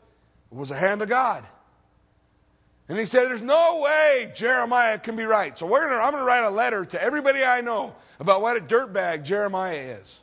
[0.51, 1.43] It was the hand of God.
[2.87, 5.57] And he said, There's no way Jeremiah can be right.
[5.57, 8.61] So gonna, I'm going to write a letter to everybody I know about what a
[8.61, 10.21] dirtbag Jeremiah is.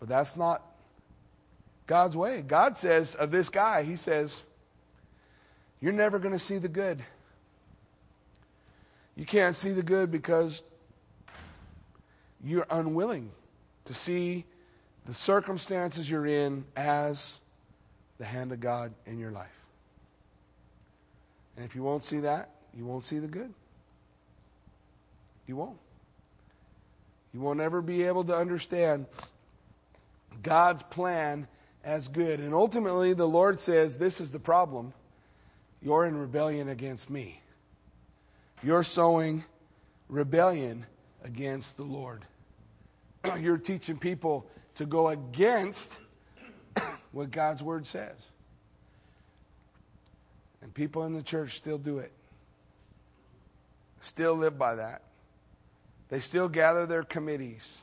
[0.00, 0.62] But that's not
[1.86, 2.42] God's way.
[2.42, 4.44] God says of this guy, He says,
[5.80, 6.98] You're never going to see the good.
[9.16, 10.62] You can't see the good because
[12.42, 13.30] you're unwilling
[13.84, 14.44] to see
[15.06, 17.40] the circumstances you're in as
[18.18, 19.48] the hand of God in your life.
[21.56, 23.52] And if you won't see that, you won't see the good.
[25.46, 25.78] You won't.
[27.34, 29.06] You won't ever be able to understand
[30.42, 31.46] God's plan
[31.84, 32.40] as good.
[32.40, 34.92] And ultimately, the Lord says, This is the problem.
[35.82, 37.41] You're in rebellion against me.
[38.62, 39.44] You're sowing
[40.08, 40.86] rebellion
[41.24, 42.24] against the Lord.
[43.40, 44.46] you're teaching people
[44.76, 46.00] to go against
[47.12, 48.14] what God's word says.
[50.62, 52.12] And people in the church still do it,
[54.00, 55.02] still live by that.
[56.08, 57.80] They still gather their committees.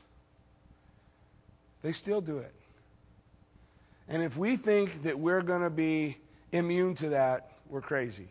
[1.82, 2.54] They still do it.
[4.08, 6.18] And if we think that we're going to be
[6.52, 8.28] immune to that, we're crazy.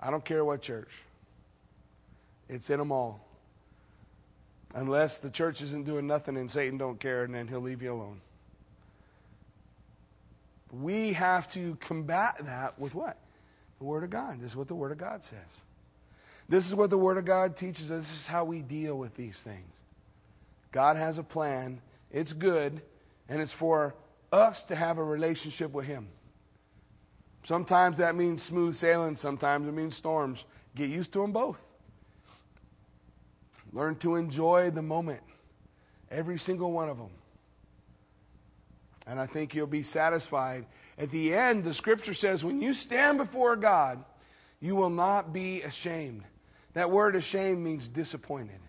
[0.00, 1.02] I don't care what church,
[2.48, 3.20] it's in them all.
[4.74, 7.92] Unless the church isn't doing nothing and Satan don't care, and then he'll leave you
[7.92, 8.20] alone.
[10.72, 13.16] we have to combat that with what?
[13.78, 14.40] The Word of God.
[14.40, 15.60] This is what the Word of God says.
[16.48, 18.08] This is what the Word of God teaches us.
[18.08, 19.72] This is how we deal with these things.
[20.72, 21.80] God has a plan,
[22.10, 22.82] it's good,
[23.28, 23.94] and it's for
[24.32, 26.08] us to have a relationship with Him.
[27.44, 30.44] Sometimes that means smooth sailing, sometimes it means storms.
[30.74, 31.73] Get used to them both.
[33.74, 35.20] Learn to enjoy the moment,
[36.08, 37.10] every single one of them.
[39.04, 40.64] And I think you'll be satisfied.
[40.96, 44.02] At the end, the scripture says, when you stand before God,
[44.60, 46.22] you will not be ashamed.
[46.74, 48.60] That word ashamed means disappointed.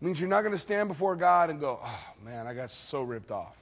[0.00, 2.70] It means you're not going to stand before God and go, oh man, I got
[2.70, 3.56] so ripped off.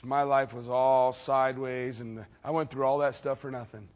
[0.00, 3.88] So my life was all sideways and I went through all that stuff for nothing.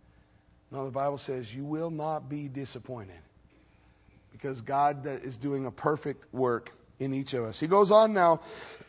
[0.71, 3.21] No, the Bible says you will not be disappointed
[4.37, 7.59] because God is doing a perfect work in each of us.
[7.59, 8.40] He goes on now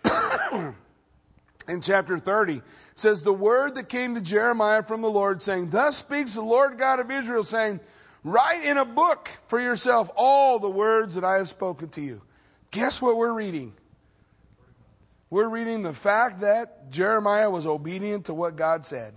[1.69, 2.62] in chapter 30
[2.95, 6.77] says the word that came to Jeremiah from the Lord saying thus speaks the Lord
[6.77, 7.79] God of Israel saying
[8.23, 12.21] write in a book for yourself all the words that I have spoken to you.
[12.71, 13.73] Guess what we're reading?
[15.29, 19.13] We're reading the fact that Jeremiah was obedient to what God said.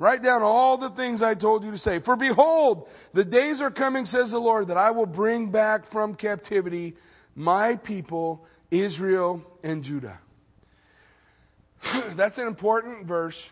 [0.00, 1.98] Write down all the things I told you to say.
[1.98, 6.14] For behold, the days are coming, says the Lord, that I will bring back from
[6.14, 6.94] captivity
[7.36, 10.18] my people, Israel and Judah.
[12.14, 13.50] That's an important verse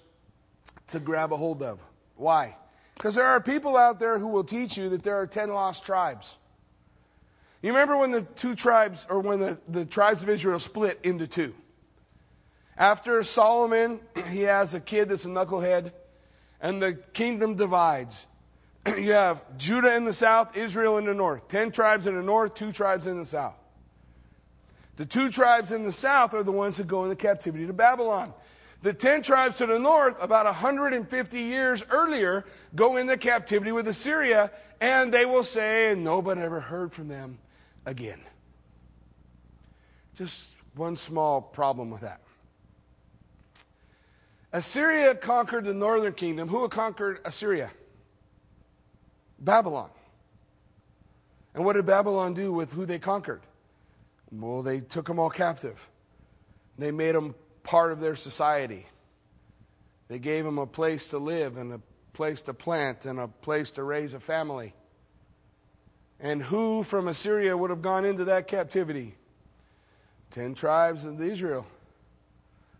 [0.86, 1.80] to grab a hold of.
[2.16, 2.56] Why?
[2.94, 5.84] Because there are people out there who will teach you that there are 10 lost
[5.84, 6.38] tribes.
[7.60, 11.26] You remember when the two tribes, or when the, the tribes of Israel split into
[11.26, 11.54] two?
[12.78, 15.92] After Solomon, he has a kid that's a knucklehead
[16.60, 18.26] and the kingdom divides.
[18.86, 21.48] you have Judah in the south, Israel in the north.
[21.48, 23.56] Ten tribes in the north, two tribes in the south.
[24.96, 28.32] The two tribes in the south are the ones that go into captivity to Babylon.
[28.82, 32.44] The ten tribes to the north, about 150 years earlier,
[32.74, 37.38] go into captivity with Assyria, and they will say, and nobody ever heard from them
[37.86, 38.20] again.
[40.14, 42.20] Just one small problem with that.
[44.52, 46.48] Assyria conquered the northern kingdom.
[46.48, 47.70] Who conquered Assyria?
[49.38, 49.90] Babylon.
[51.54, 53.42] And what did Babylon do with who they conquered?
[54.30, 55.88] Well, they took them all captive.
[56.78, 58.86] They made them part of their society.
[60.08, 61.80] They gave them a place to live and a
[62.12, 64.74] place to plant and a place to raise a family.
[66.20, 69.14] And who from Assyria would have gone into that captivity?
[70.30, 71.66] Ten tribes of Israel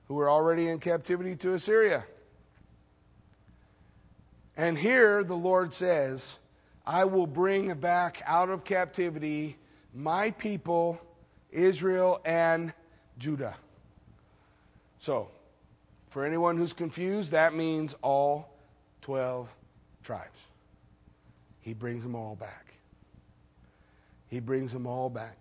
[0.08, 2.04] who were already in captivity to Assyria.
[4.56, 6.38] And here the Lord says,
[6.84, 9.56] I will bring back out of captivity
[9.94, 11.00] my people,
[11.50, 12.72] Israel and
[13.18, 13.54] Judah.
[14.98, 15.28] So,
[16.08, 18.56] for anyone who's confused, that means all
[19.02, 19.54] 12
[20.02, 20.40] tribes.
[21.60, 22.74] He brings them all back.
[24.28, 25.36] He brings them all back.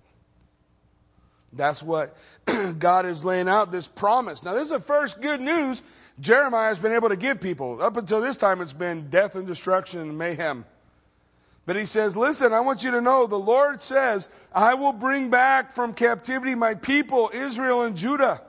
[1.54, 2.16] That's what
[2.80, 4.44] God is laying out this promise.
[4.44, 5.82] Now, this is the first good news
[6.20, 7.82] Jeremiah has been able to give people.
[7.82, 10.66] Up until this time, it's been death and destruction and mayhem.
[11.66, 15.30] But he says, Listen, I want you to know the Lord says, I will bring
[15.30, 18.42] back from captivity my people, Israel and Judah.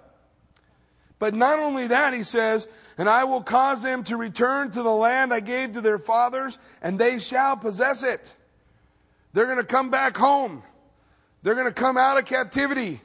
[1.19, 4.93] But not only that, he says, and I will cause them to return to the
[4.93, 8.37] land I gave to their fathers, and they shall possess it.
[9.33, 10.63] They're going to come back home.
[11.43, 13.01] They're going to come out of captivity.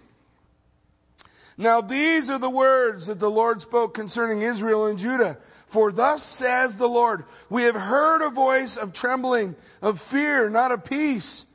[1.57, 5.37] Now, these are the words that the Lord spoke concerning Israel and Judah.
[5.67, 10.71] For thus says the Lord, we have heard a voice of trembling, of fear, not
[10.71, 11.45] of peace.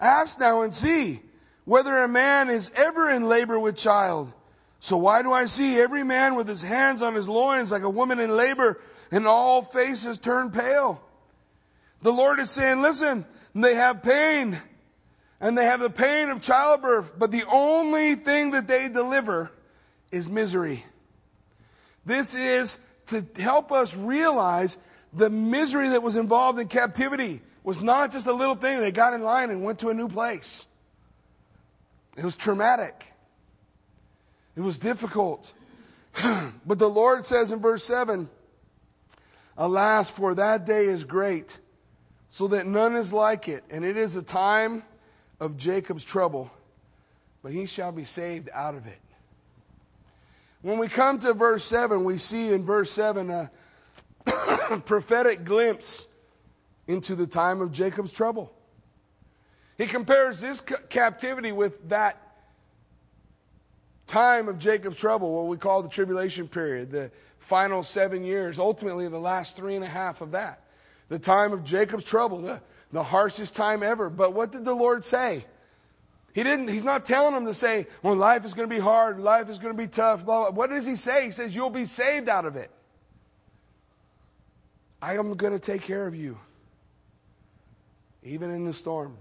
[0.00, 1.20] Ask now and see
[1.64, 4.32] whether a man is ever in labor with child.
[4.80, 7.90] So why do I see every man with his hands on his loins like a
[7.90, 11.00] woman in labor and all faces turn pale?
[12.00, 14.58] The Lord is saying, listen, they have pain
[15.42, 19.50] and they have the pain of childbirth, but the only thing that they deliver
[20.12, 20.84] is misery.
[22.06, 24.78] This is to help us realize
[25.12, 28.78] the misery that was involved in captivity was not just a little thing.
[28.78, 30.64] They got in line and went to a new place.
[32.16, 33.12] It was traumatic.
[34.54, 35.52] It was difficult.
[36.66, 38.28] but the Lord says in verse 7
[39.58, 41.58] Alas, for that day is great,
[42.30, 43.64] so that none is like it.
[43.70, 44.82] And it is a time
[45.42, 46.48] of Jacob's trouble,
[47.42, 49.00] but he shall be saved out of it.
[50.60, 53.50] When we come to verse 7, we see in verse 7 a
[54.84, 56.06] prophetic glimpse
[56.86, 58.52] into the time of Jacob's trouble.
[59.76, 62.18] He compares this captivity with that
[64.06, 69.08] time of Jacob's trouble, what we call the tribulation period, the final seven years, ultimately
[69.08, 70.62] the last three and a half of that.
[71.08, 72.60] The time of Jacob's trouble, the,
[72.92, 74.10] the harshest time ever.
[74.10, 75.46] But what did the Lord say?
[76.34, 79.20] He didn't, he's not telling them to say, well, life is going to be hard,
[79.20, 80.50] life is going to be tough, blah, blah.
[80.50, 81.26] What does he say?
[81.26, 82.70] He says, you'll be saved out of it.
[85.02, 86.38] I am going to take care of you,
[88.22, 89.18] even in the storm.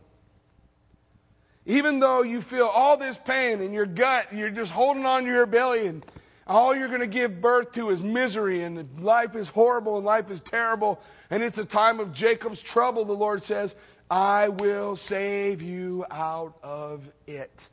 [1.66, 5.30] Even though you feel all this pain in your gut, you're just holding on to
[5.30, 6.06] your belly, and
[6.48, 10.32] all you're going to give birth to is misery, and life is horrible, and life
[10.32, 11.02] is terrible,
[11.32, 13.76] and it's a time of Jacob's trouble, the Lord says,
[14.10, 17.70] I will save you out of it.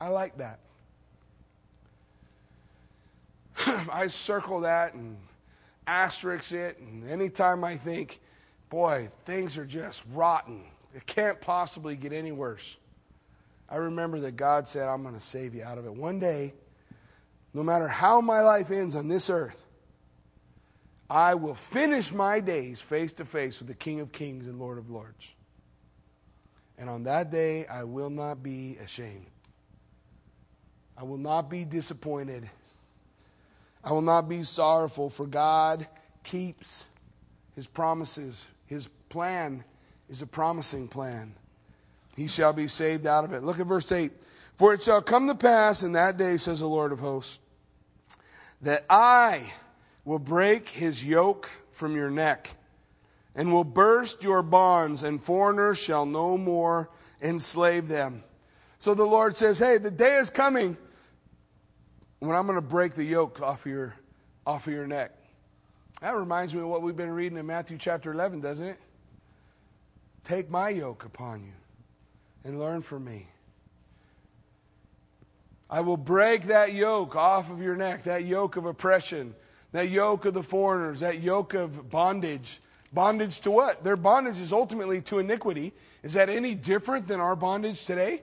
[0.00, 0.58] I like that.
[3.66, 5.16] I circle that and
[5.86, 8.18] asterisk it, and anytime I think,
[8.68, 10.62] boy, things are just rotten,
[10.94, 12.76] it can't possibly get any worse.
[13.68, 15.94] I remember that God said, I'm going to save you out of it.
[15.94, 16.54] One day,
[17.54, 19.64] no matter how my life ends on this earth,
[21.10, 24.78] I will finish my days face to face with the King of Kings and Lord
[24.78, 25.28] of Lords.
[26.78, 29.26] And on that day, I will not be ashamed.
[30.96, 32.48] I will not be disappointed.
[33.82, 35.86] I will not be sorrowful, for God
[36.22, 36.86] keeps
[37.56, 38.48] his promises.
[38.66, 39.64] His plan
[40.08, 41.34] is a promising plan.
[42.16, 43.42] He shall be saved out of it.
[43.42, 44.12] Look at verse 8.
[44.54, 47.40] For it shall come to pass in that day, says the Lord of hosts,
[48.60, 49.52] that I
[50.04, 52.56] will break his yoke from your neck
[53.34, 56.90] and will burst your bonds, and foreigners shall no more
[57.22, 58.22] enslave them.
[58.78, 60.76] So the Lord says, Hey, the day is coming
[62.18, 63.94] when I'm going to break the yoke off of your,
[64.46, 65.12] off of your neck.
[66.00, 68.78] That reminds me of what we've been reading in Matthew chapter 11, doesn't it?
[70.24, 71.52] Take my yoke upon you
[72.44, 73.26] and learn from me.
[75.68, 79.34] I will break that yoke off of your neck, that yoke of oppression,
[79.72, 82.60] that yoke of the foreigners, that yoke of bondage.
[82.92, 83.84] Bondage to what?
[83.84, 85.72] Their bondage is ultimately to iniquity.
[86.02, 88.22] Is that any different than our bondage today?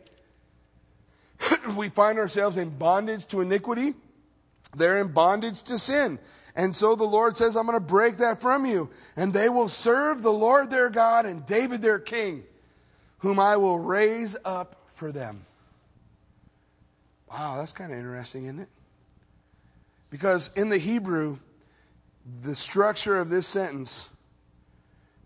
[1.78, 3.94] we find ourselves in bondage to iniquity.
[4.76, 6.20] They're in bondage to sin.
[6.56, 8.90] And so the Lord says, I'm going to break that from you.
[9.16, 12.44] And they will serve the Lord their God and David their king,
[13.20, 15.46] whom I will raise up for them.
[17.30, 18.70] Wow, that's kind of interesting, isn't it?
[20.10, 21.38] Because in the Hebrew,
[22.42, 24.10] the structure of this sentence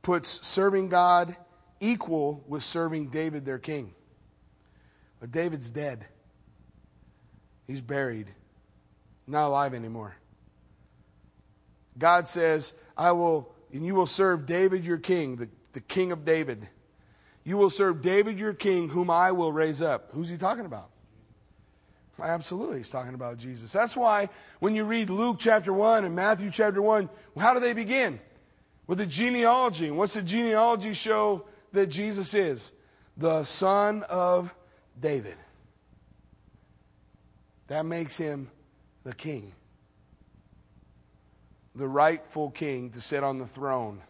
[0.01, 1.35] puts serving God
[1.79, 3.93] equal with serving David, their king.
[5.19, 6.05] But David's dead,
[7.67, 8.31] he's buried,
[9.27, 10.15] not alive anymore.
[11.97, 16.25] God says, I will, and you will serve David, your king, the, the king of
[16.25, 16.67] David.
[17.43, 20.09] You will serve David, your king, whom I will raise up.
[20.11, 20.89] Who's he talking about?
[22.21, 23.71] Absolutely, he's talking about Jesus.
[23.71, 27.73] That's why when you read Luke chapter 1 and Matthew chapter 1, how do they
[27.73, 28.19] begin?
[28.87, 29.87] With a genealogy.
[29.87, 32.71] And what's the genealogy show that Jesus is?
[33.17, 34.53] The son of
[34.99, 35.35] David.
[37.67, 38.49] That makes him
[39.03, 39.53] the king,
[41.73, 44.01] the rightful king to sit on the throne.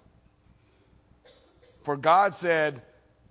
[1.84, 2.82] For God said,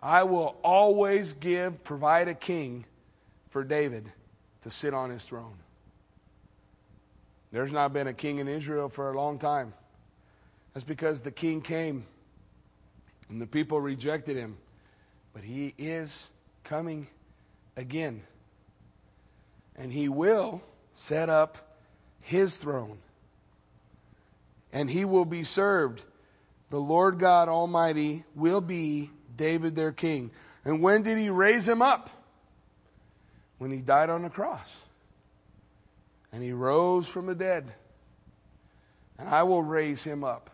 [0.03, 2.87] I will always give, provide a king
[3.51, 4.11] for David
[4.63, 5.57] to sit on his throne.
[7.53, 9.73] There's not been a king in Israel for a long time.
[10.73, 12.05] That's because the king came
[13.29, 14.57] and the people rejected him.
[15.33, 16.31] But he is
[16.65, 17.09] coming
[17.77, 18.23] again.
[19.77, 20.63] And he will
[20.95, 21.79] set up
[22.21, 22.99] his throne.
[24.73, 26.05] And he will be served.
[26.71, 30.31] The Lord God Almighty will be David their king.
[30.65, 32.11] And when did he raise him up?
[33.61, 34.85] When he died on the cross.
[36.33, 37.71] And he rose from the dead.
[39.19, 40.49] And I will raise him up.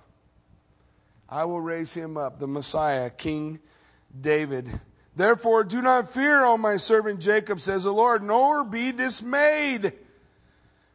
[1.28, 3.60] I will raise him up, the Messiah, King
[4.20, 4.68] David.
[5.14, 9.92] Therefore, do not fear, O my servant Jacob, says the Lord, nor be dismayed.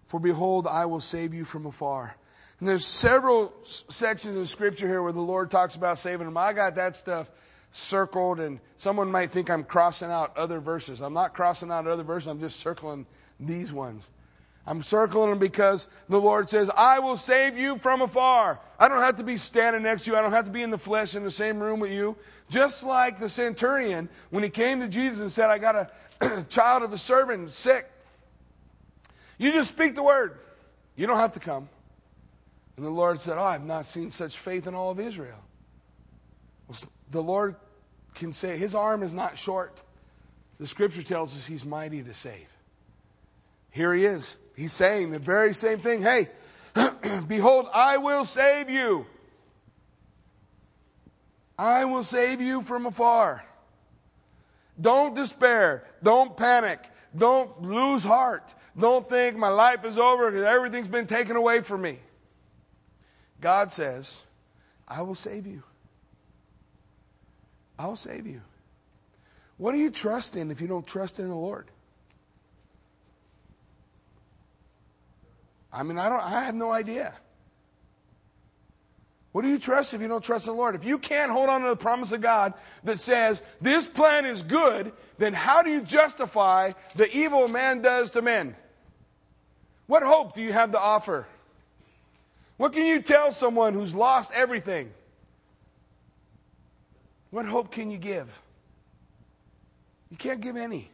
[0.04, 2.18] For behold, I will save you from afar.
[2.60, 6.36] And there's several sections of scripture here where the Lord talks about saving them.
[6.36, 7.32] I got that stuff
[7.72, 11.02] circled, and someone might think I'm crossing out other verses.
[11.02, 13.06] I'm not crossing out other verses, I'm just circling
[13.40, 14.10] these ones.
[14.68, 18.60] I'm circling them because the Lord says, I will save you from afar.
[18.78, 20.18] I don't have to be standing next to you.
[20.18, 22.16] I don't have to be in the flesh in the same room with you.
[22.50, 25.92] Just like the centurion, when he came to Jesus and said, I got
[26.22, 27.90] a child of a servant sick.
[29.40, 30.38] You just speak the word.
[30.96, 31.68] You don't have to come.
[32.78, 35.40] And the Lord said, Oh, I've not seen such faith in all of Israel.
[37.12, 37.56] The Lord
[38.16, 39.82] can say, His arm is not short.
[40.58, 42.48] the scripture tells us he's mighty to save.
[43.72, 44.36] Here he is.
[44.56, 46.02] He's saying the very same thing.
[46.02, 46.30] Hey,
[47.28, 49.06] behold, I will save you.
[51.58, 53.44] I will save you from afar.
[54.80, 55.84] Don't despair.
[56.04, 56.80] Don't panic.
[57.16, 58.54] Don't lose heart.
[58.78, 61.98] Don't think my life is over because everything's been taken away from me.
[63.40, 64.24] God says,
[64.88, 65.64] I will save you.
[67.82, 68.42] I'll save you.
[69.58, 71.66] What do you trust in if you don't trust in the Lord?
[75.74, 77.14] I mean, I don't I have no idea.
[79.32, 80.76] What do you trust if you don't trust in the Lord?
[80.76, 82.54] If you can't hold on to the promise of God
[82.84, 88.12] that says this plan is good, then how do you justify the evil man does
[88.12, 88.56] to men?
[89.88, 91.26] What hope do you have to offer?
[92.58, 94.92] What can you tell someone who's lost everything?
[97.32, 98.42] What hope can you give?
[100.10, 100.92] You can't give any.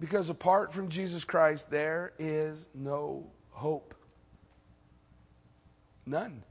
[0.00, 3.94] Because apart from Jesus Christ, there is no hope.
[6.06, 6.42] None.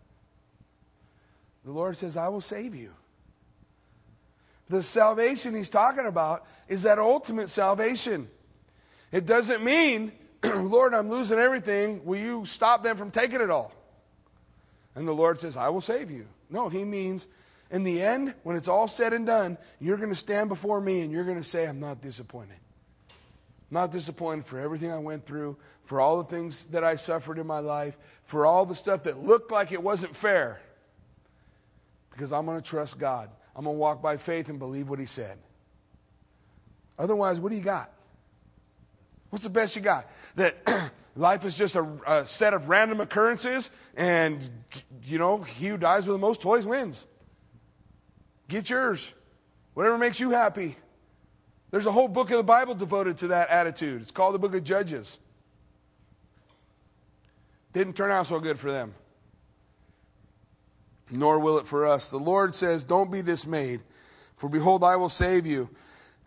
[1.66, 2.94] The Lord says, I will save you.
[4.70, 8.30] The salvation he's talking about is that ultimate salvation.
[9.12, 10.12] It doesn't mean,
[10.44, 12.04] Lord, I'm losing everything.
[12.06, 13.72] Will you stop them from taking it all?
[14.96, 16.26] And the Lord says, I will save you.
[16.50, 17.28] No, he means,
[17.74, 21.02] in the end, when it's all said and done, you're going to stand before me
[21.02, 22.60] and you're going to say, I'm not disappointed.
[23.10, 23.16] I'm
[23.72, 27.48] not disappointed for everything I went through, for all the things that I suffered in
[27.48, 30.62] my life, for all the stuff that looked like it wasn't fair
[32.12, 33.32] because I'm going to trust God.
[33.56, 35.40] I'm going to walk by faith and believe what He said.
[37.00, 37.92] Otherwise, what do you got?
[39.32, 40.08] What's the best you got?
[40.36, 44.48] That life is just a, a, set of random occurrences, and,
[45.04, 47.08] you know, he who dies with the most toys wins.
[48.54, 49.14] Get yours.
[49.74, 50.76] Whatever makes you happy.
[51.72, 54.04] There's a whole book of the Bible devoted to that attitude.
[54.04, 55.18] It's called the book of Judges.
[57.74, 58.94] Didn't turn out so good for them
[61.14, 62.10] nor will it for us.
[62.10, 63.82] The Lord says, Don't be dismayed,
[64.36, 65.70] for behold, I will save you.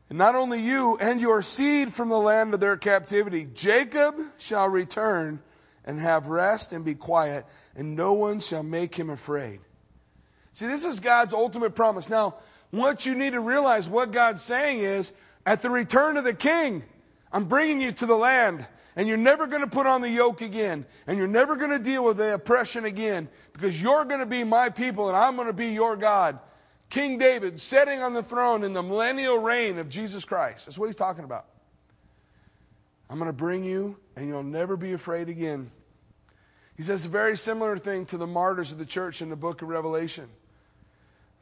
[0.09, 3.49] And not only you and your seed from the land of their captivity.
[3.53, 5.41] Jacob shall return
[5.85, 9.61] and have rest and be quiet, and no one shall make him afraid.
[10.57, 12.09] See, this is God's ultimate promise.
[12.09, 12.36] Now,
[12.70, 15.12] what you need to realize, what God's saying is,
[15.44, 16.82] at the return of the king,
[17.30, 20.40] I'm bringing you to the land and you're never going to put on the yoke
[20.40, 24.24] again, and you're never going to deal with the oppression again, because you're going to
[24.24, 26.38] be my people and I'm going to be your God.
[26.88, 30.64] King David sitting on the throne in the millennial reign of Jesus Christ.
[30.64, 31.44] That's what he's talking about.
[33.11, 35.70] I'm going to bring you, and you'll never be afraid again.
[36.78, 39.61] He says a very similar thing to the martyrs of the church in the book
[39.61, 40.30] of Revelation.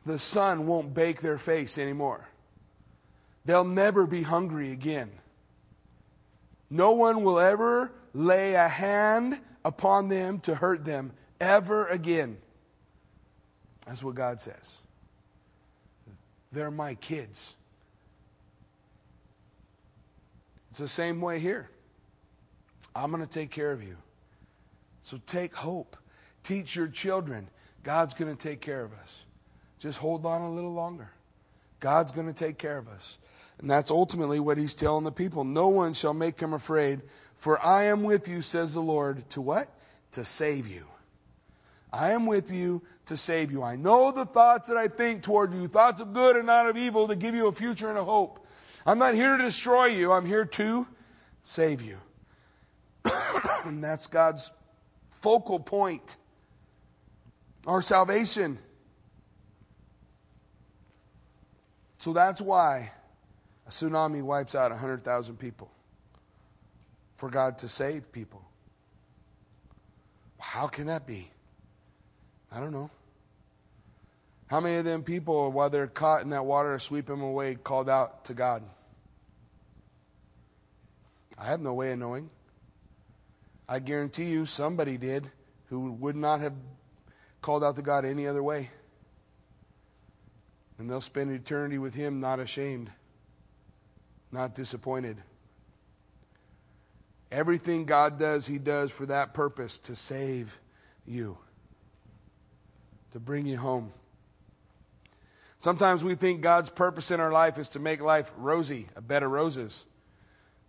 [0.04, 2.28] The sun won't bake their face anymore.
[3.44, 5.10] They'll never be hungry again.
[6.70, 12.38] No one will ever lay a hand upon them to hurt them ever again.
[13.86, 14.80] That's what God says.
[16.52, 17.54] They're my kids.
[20.70, 21.70] It's the same way here.
[22.94, 23.96] I'm going to take care of you.
[25.02, 25.96] So take hope.
[26.42, 27.48] Teach your children.
[27.82, 29.24] God's going to take care of us.
[29.84, 31.10] Just hold on a little longer.
[31.78, 33.18] God's going to take care of us.
[33.58, 35.44] And that's ultimately what he's telling the people.
[35.44, 37.02] No one shall make him afraid,
[37.36, 39.68] for I am with you, says the Lord, to what?
[40.12, 40.86] To save you.
[41.92, 43.62] I am with you to save you.
[43.62, 46.78] I know the thoughts that I think toward you, thoughts of good and not of
[46.78, 48.42] evil, to give you a future and a hope.
[48.86, 50.86] I'm not here to destroy you, I'm here to
[51.42, 51.98] save you.
[53.66, 54.50] and that's God's
[55.10, 56.16] focal point.
[57.66, 58.56] Our salvation.
[62.04, 62.90] So that's why
[63.66, 65.70] a tsunami wipes out 100,000 people
[67.16, 68.44] for God to save people.
[70.38, 71.30] How can that be?
[72.52, 72.90] I don't know.
[74.48, 77.88] How many of them people, while they're caught in that water sweep them away, called
[77.88, 78.62] out to God?
[81.38, 82.28] I have no way of knowing.
[83.66, 85.30] I guarantee you somebody did
[85.70, 86.52] who would not have
[87.40, 88.68] called out to God any other way.
[90.78, 92.90] And they'll spend eternity with Him not ashamed
[94.34, 95.16] not disappointed.
[97.30, 100.58] Everything God does, He does for that purpose to save
[101.06, 101.38] you,
[103.12, 103.92] to bring you home.
[105.58, 109.22] Sometimes we think God's purpose in our life is to make life rosy, a bed
[109.22, 109.86] of roses.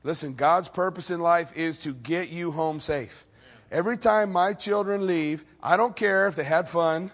[0.04, 3.26] Listen, God's purpose in life is to get you home safe.
[3.72, 7.12] Every time my children leave, I don't care if they had fun.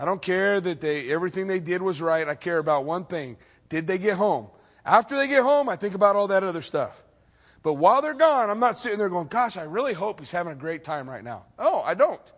[0.00, 2.26] I don't care that they everything they did was right.
[2.26, 3.36] I care about one thing.
[3.68, 4.48] Did they get home?
[4.82, 7.04] After they get home, I think about all that other stuff.
[7.62, 10.54] But while they're gone, I'm not sitting there going, gosh, I really hope he's having
[10.54, 11.44] a great time right now.
[11.58, 12.32] Oh, I don't.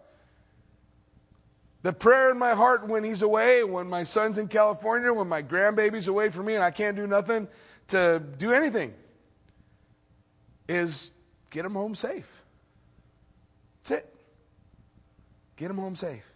[1.82, 5.40] The prayer in my heart when he's away, when my son's in California, when my
[5.40, 7.46] grandbaby's away from me and I can't do nothing
[7.88, 8.92] to do anything,
[10.68, 11.12] is
[11.50, 12.42] get him home safe.
[13.82, 14.14] That's it.
[15.54, 16.31] Get him home safe.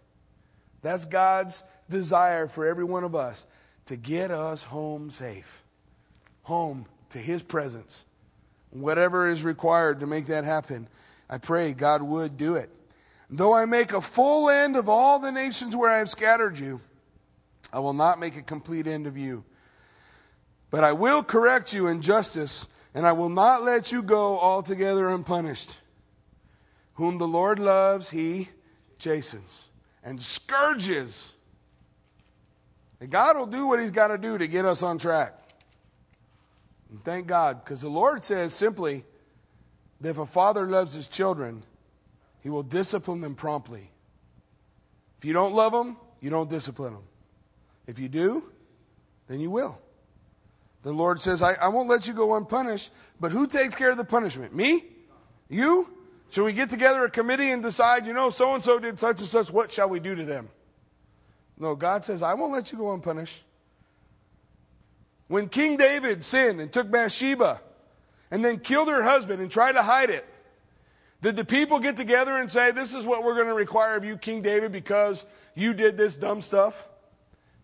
[0.87, 3.45] That's God's desire for every one of us
[3.87, 5.61] to get us home safe,
[6.43, 8.05] home to his presence.
[8.69, 10.87] Whatever is required to make that happen,
[11.29, 12.69] I pray God would do it.
[13.29, 16.79] Though I make a full end of all the nations where I have scattered you,
[17.73, 19.43] I will not make a complete end of you.
[20.71, 22.65] But I will correct you in justice,
[22.95, 25.81] and I will not let you go altogether unpunished.
[26.93, 28.47] Whom the Lord loves, he
[28.97, 29.66] chastens
[30.07, 31.33] and scourges.
[33.01, 35.37] And God will do what he's got to do to get us on track.
[36.89, 39.03] And thank God, because the Lord says simply
[39.99, 41.61] that if a father loves his children,
[42.41, 43.91] he will discipline them promptly.
[45.17, 47.03] If you don't love them, you don't discipline them.
[47.85, 48.45] If you do,
[49.27, 49.77] then you will.
[50.83, 53.97] The Lord says, I, I won't let you go unpunished, but who takes care of
[53.97, 54.55] the punishment?
[54.55, 54.85] Me?
[55.49, 55.91] You?
[56.29, 59.19] Should we get together a committee and decide, you know, so and so did such
[59.19, 60.49] and such, what shall we do to them?
[61.57, 63.43] No, God says, I won't let you go unpunished.
[65.27, 67.61] When King David sinned and took Bathsheba
[68.31, 70.25] and then killed her husband and tried to hide it,
[71.21, 74.05] did the people get together and say, This is what we're going to require of
[74.05, 75.25] you, King David, because
[75.55, 76.89] you did this dumb stuff?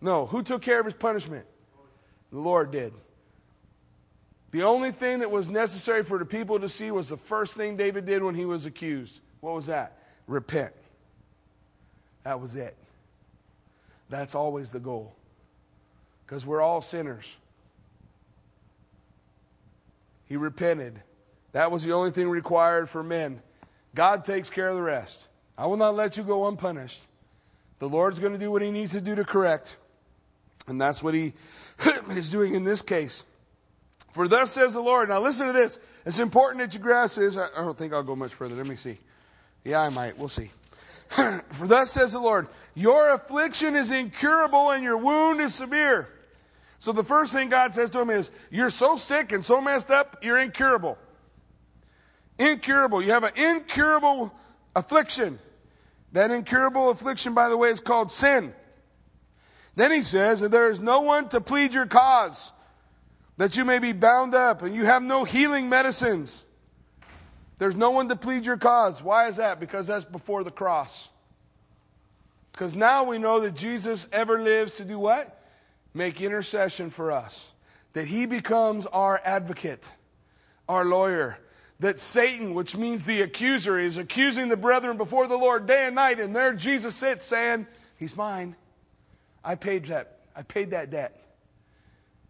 [0.00, 0.26] No.
[0.26, 1.46] Who took care of his punishment?
[2.32, 2.92] The Lord did.
[4.54, 7.76] The only thing that was necessary for the people to see was the first thing
[7.76, 9.18] David did when he was accused.
[9.40, 9.98] What was that?
[10.28, 10.72] Repent.
[12.22, 12.76] That was it.
[14.08, 15.12] That's always the goal.
[16.24, 17.36] Because we're all sinners.
[20.26, 21.02] He repented.
[21.50, 23.42] That was the only thing required for men.
[23.92, 25.26] God takes care of the rest.
[25.58, 27.00] I will not let you go unpunished.
[27.80, 29.78] The Lord's going to do what he needs to do to correct.
[30.68, 31.32] And that's what he
[32.10, 33.24] is doing in this case.
[34.14, 35.08] For thus says the Lord.
[35.08, 35.80] Now listen to this.
[36.06, 37.36] It's important that you grasp this.
[37.36, 38.54] I don't think I'll go much further.
[38.54, 38.96] Let me see.
[39.64, 40.16] Yeah, I might.
[40.16, 40.52] We'll see.
[41.08, 42.46] For thus says the Lord,
[42.76, 46.08] your affliction is incurable and your wound is severe.
[46.78, 49.90] So the first thing God says to him is, You're so sick and so messed
[49.90, 50.96] up, you're incurable.
[52.38, 53.02] Incurable.
[53.02, 54.32] You have an incurable
[54.76, 55.40] affliction.
[56.12, 58.54] That incurable affliction, by the way, is called sin.
[59.74, 62.52] Then he says, and there is no one to plead your cause,
[63.36, 66.46] that you may be bound up, and you have no healing medicines.
[67.58, 69.02] There's no one to plead your cause.
[69.02, 69.60] Why is that?
[69.60, 71.08] Because that's before the cross.
[72.52, 75.40] Because now we know that Jesus ever lives to do what?
[75.92, 77.52] Make intercession for us.
[77.92, 79.90] That he becomes our advocate,
[80.68, 81.38] our lawyer,
[81.80, 85.94] that Satan, which means the accuser, is accusing the brethren before the Lord day and
[85.94, 87.66] night, and there Jesus sits saying,
[87.98, 88.56] He's mine.
[89.44, 90.18] I paid that.
[90.34, 91.20] I paid that debt.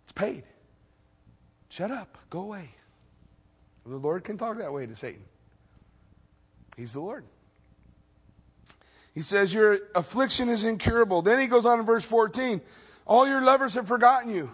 [0.05, 0.45] It's paid.
[1.75, 2.19] Shut up.
[2.31, 2.69] Go away.
[3.85, 5.25] The Lord can talk that way to Satan.
[6.77, 7.25] He's the Lord.
[9.13, 11.21] He says, Your affliction is incurable.
[11.21, 12.61] Then he goes on in verse 14
[13.09, 14.53] All your lovers have forgotten you.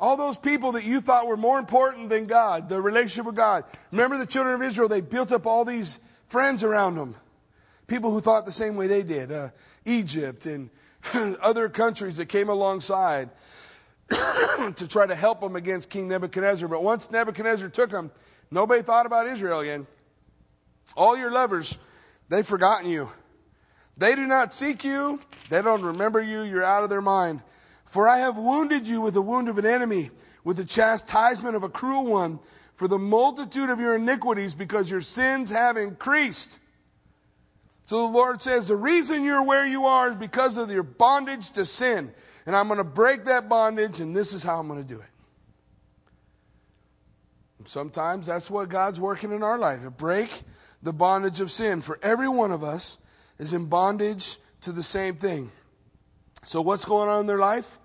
[0.00, 3.64] All those people that you thought were more important than God, the relationship with God.
[3.90, 7.14] Remember the children of Israel, they built up all these friends around them.
[7.86, 9.30] People who thought the same way they did.
[9.30, 9.50] Uh,
[9.84, 10.70] Egypt and
[11.42, 13.28] other countries that came alongside
[14.76, 16.68] to try to help them against King Nebuchadnezzar.
[16.68, 18.10] But once Nebuchadnezzar took them,
[18.50, 19.86] nobody thought about Israel again.
[20.96, 21.78] All your lovers,
[22.28, 23.08] they've forgotten you.
[23.96, 25.20] They do not seek you.
[25.50, 26.42] They don't remember you.
[26.42, 27.40] You're out of their mind.
[27.84, 30.10] For I have wounded you with the wound of an enemy,
[30.44, 32.38] with the chastisement of a cruel one,
[32.74, 36.58] for the multitude of your iniquities, because your sins have increased.
[37.86, 41.50] So the Lord says, The reason you're where you are is because of your bondage
[41.50, 42.12] to sin.
[42.46, 45.00] And I'm going to break that bondage, and this is how I'm going to do
[45.00, 45.08] it.
[47.64, 50.42] Sometimes that's what God's working in our life to break
[50.82, 51.80] the bondage of sin.
[51.80, 52.98] For every one of us
[53.38, 55.52] is in bondage to the same thing.
[56.42, 57.78] So, what's going on in their life?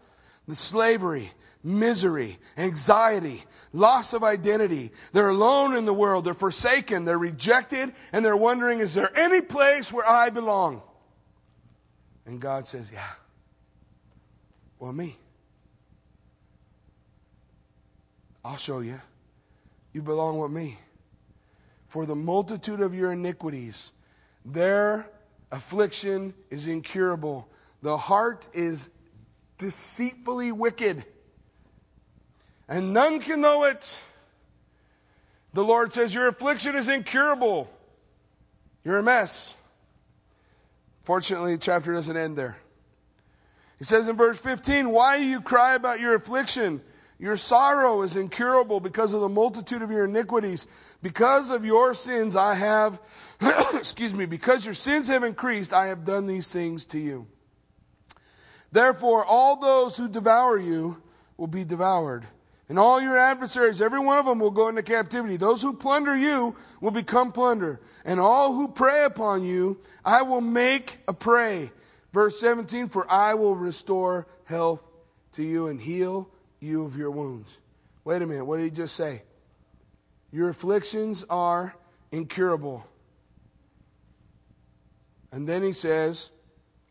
[0.47, 1.29] the slavery,
[1.63, 3.43] misery, anxiety,
[3.73, 4.91] loss of identity.
[5.11, 6.25] They're alone in the world.
[6.25, 7.05] They're forsaken.
[7.05, 7.93] They're rejected.
[8.11, 10.81] And they're wondering, is there any place where I belong?
[12.25, 13.07] And God says, yeah.
[14.79, 15.17] Well, me.
[18.43, 18.99] I'll show you.
[19.93, 20.77] You belong with me.
[21.87, 23.91] For the multitude of your iniquities,
[24.45, 25.09] their
[25.51, 27.49] affliction is incurable.
[27.81, 28.89] The heart is
[29.57, 31.05] deceitfully wicked.
[32.69, 33.97] and none can know it.
[35.53, 37.69] The Lord says, Your affliction is incurable.
[38.83, 39.55] You're a mess.
[41.03, 42.57] Fortunately, the chapter doesn't end there.
[43.77, 46.81] He says in verse 15, Why do you cry about your affliction?
[47.19, 50.67] Your sorrow is incurable because of the multitude of your iniquities.
[51.01, 53.01] Because of your sins, I have,
[53.73, 57.27] excuse me, because your sins have increased, I have done these things to you.
[58.71, 61.01] Therefore, all those who devour you
[61.37, 62.25] will be devoured.
[62.69, 65.37] And all your adversaries, every one of them will go into captivity.
[65.37, 67.79] Those who plunder you will become plunder.
[68.03, 71.71] And all who prey upon you, I will make a prey.
[72.13, 74.83] Verse 17, for I will restore health
[75.33, 76.29] to you and heal
[76.59, 77.59] you of your wounds.
[78.03, 79.21] Wait a minute, what did he just say?
[80.31, 81.75] Your afflictions are
[82.11, 82.85] incurable.
[85.31, 86.31] And then he says,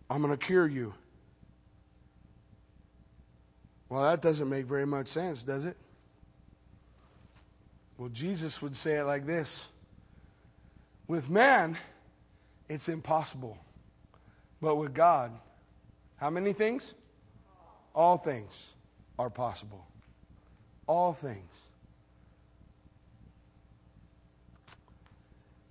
[0.09, 0.95] I'm going to cure you.
[3.89, 5.77] Well, that doesn't make very much sense, does it?
[7.99, 9.69] Well, Jesus would say it like this
[11.09, 11.77] With man,
[12.69, 13.59] it's impossible.
[14.61, 15.33] But with God,
[16.17, 16.95] how many things?
[17.95, 18.75] All things
[19.19, 19.87] are possible.
[20.87, 21.63] All things.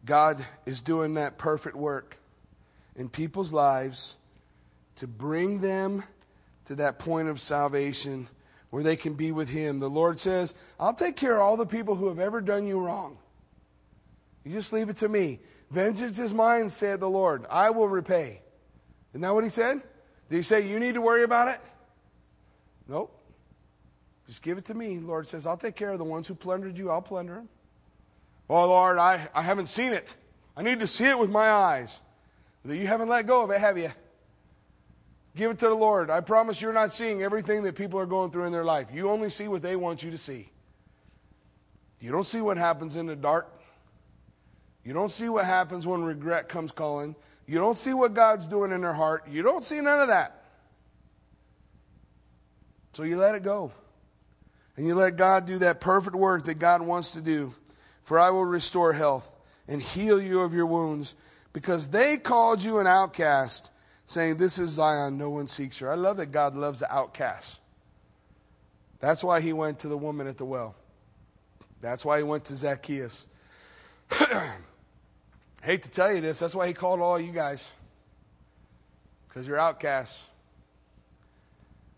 [0.05, 2.17] God is doing that perfect work
[2.95, 4.17] in people's lives
[4.97, 6.03] to bring them
[6.65, 8.27] to that point of salvation
[8.69, 9.79] where they can be with Him.
[9.79, 12.79] The Lord says, I'll take care of all the people who have ever done you
[12.79, 13.17] wrong.
[14.43, 15.39] You just leave it to me.
[15.71, 17.45] Vengeance is mine, said the Lord.
[17.49, 18.41] I will repay.
[19.15, 19.81] Isn't that what He said?
[20.29, 21.61] Did He say, You need to worry about it?
[22.85, 23.17] Nope.
[24.27, 24.97] Just give it to me.
[24.97, 27.47] The Lord says, I'll take care of the ones who plundered you, I'll plunder them.
[28.49, 30.13] Oh, Lord, I, I haven't seen it.
[30.57, 32.01] I need to see it with my eyes.
[32.65, 33.91] You haven't let go of it, have you?
[35.33, 36.09] Give it to the Lord.
[36.09, 38.89] I promise you're not seeing everything that people are going through in their life.
[38.93, 40.49] You only see what they want you to see.
[42.01, 43.61] You don't see what happens in the dark.
[44.83, 47.15] You don't see what happens when regret comes calling.
[47.47, 49.27] You don't see what God's doing in their heart.
[49.29, 50.43] You don't see none of that.
[52.93, 53.71] So you let it go.
[54.77, 57.53] And you let God do that perfect work that God wants to do.
[58.03, 59.31] For I will restore health
[59.67, 61.15] and heal you of your wounds
[61.53, 63.71] because they called you an outcast
[64.05, 65.91] saying, This is Zion, no one seeks her.
[65.91, 67.59] I love that God loves the outcast.
[68.99, 70.75] That's why he went to the woman at the well.
[71.81, 73.25] That's why he went to Zacchaeus.
[75.65, 77.71] Hate to tell you this, that's why he called all you guys.
[79.27, 80.23] Because you're outcasts.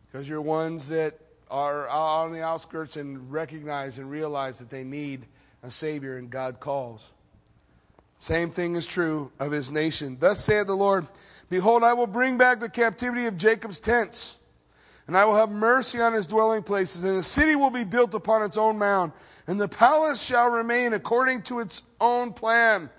[0.05, 1.19] Because you're ones that
[1.51, 5.25] are on the outskirts and recognize and realize that they need
[5.63, 7.09] a Savior and God calls.
[8.17, 10.15] Same thing is true of his nation.
[10.17, 11.05] Thus saith the Lord
[11.49, 14.37] Behold, I will bring back the captivity of Jacob's tents,
[15.07, 18.13] and I will have mercy on his dwelling places, and the city will be built
[18.13, 19.11] upon its own mound,
[19.45, 22.89] and the palace shall remain according to its own plan.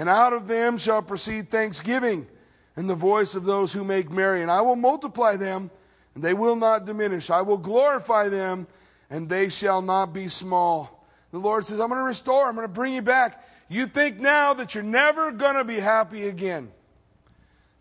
[0.00, 2.26] And out of them shall proceed thanksgiving
[2.74, 4.40] and the voice of those who make merry.
[4.40, 5.70] And I will multiply them,
[6.14, 7.28] and they will not diminish.
[7.28, 8.66] I will glorify them,
[9.10, 11.06] and they shall not be small.
[11.32, 13.44] The Lord says, I'm going to restore, I'm going to bring you back.
[13.68, 16.70] You think now that you're never going to be happy again.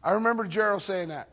[0.04, 1.30] I remember Gerald saying that.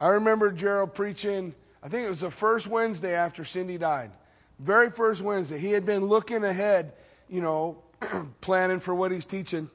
[0.00, 4.12] I remember Gerald preaching, I think it was the first Wednesday after Cindy died.
[4.60, 5.58] Very first Wednesday.
[5.58, 6.92] He had been looking ahead,
[7.28, 7.78] you know,
[8.40, 9.70] planning for what he's teaching.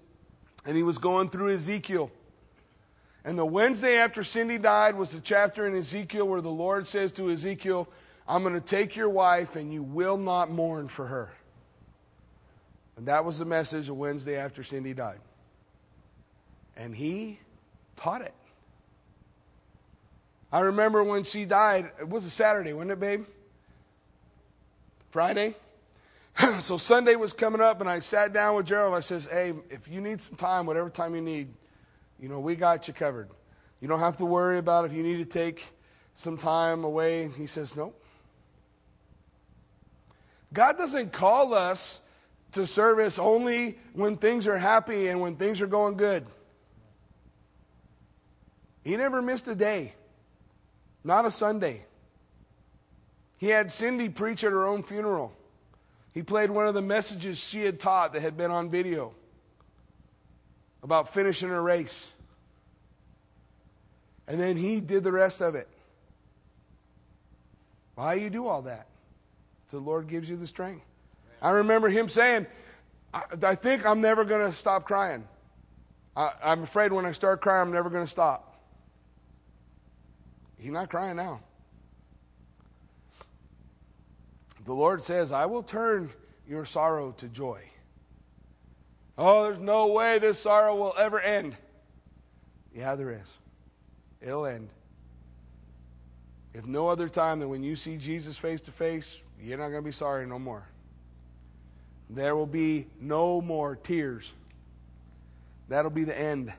[0.66, 2.12] And he was going through Ezekiel.
[3.26, 7.12] And the Wednesday after Cindy died was the chapter in Ezekiel where the Lord says
[7.14, 7.88] to Ezekiel,
[8.28, 11.32] I'm going to take your wife and you will not mourn for her.
[12.98, 15.20] And that was the message of Wednesday after Cindy died.
[16.76, 17.40] And he
[17.96, 18.34] taught it.
[20.52, 23.26] I remember when she died, it was a Saturday, wasn't it, babe?
[25.12, 25.56] Friday?
[26.60, 28.94] so Sunday was coming up, and I sat down with Gerald.
[28.94, 31.54] I says, Hey, if you need some time, whatever time you need,
[32.20, 33.30] you know, we got you covered.
[33.82, 35.66] You don't have to worry about if you need to take
[36.16, 37.30] some time away.
[37.38, 37.96] He says, Nope.
[40.52, 42.02] God doesn't call us
[42.54, 46.26] to service only when things are happy and when things are going good.
[48.84, 49.94] He never missed a day,
[51.04, 51.86] not a Sunday.
[53.38, 55.32] He had Cindy preach at her own funeral.
[56.14, 59.14] He played one of the messages she had taught that had been on video
[60.82, 62.12] about finishing a race.
[64.28, 65.68] And then he did the rest of it.
[67.96, 68.88] Why do you do all that?
[69.70, 70.86] The Lord gives you the strength.
[71.42, 72.48] I remember him saying,
[73.14, 75.28] I, I think I'm never going to stop crying.
[76.16, 78.62] I, I'm afraid when I start crying, I'm never going to stop.
[80.58, 81.42] He's not crying now.
[84.70, 86.12] The Lord says, I will turn
[86.48, 87.64] your sorrow to joy.
[89.18, 91.58] Oh, there's no way this sorrow will ever end.
[92.72, 93.36] Yeah, there is.
[94.22, 94.70] It'll end.
[96.54, 99.82] If no other time than when you see Jesus face to face, you're not going
[99.82, 100.68] to be sorry no more.
[102.08, 104.32] There will be no more tears.
[105.68, 106.54] That'll be the end.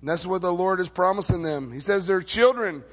[0.00, 1.72] And that's what the Lord is promising them.
[1.72, 2.84] He says, Their children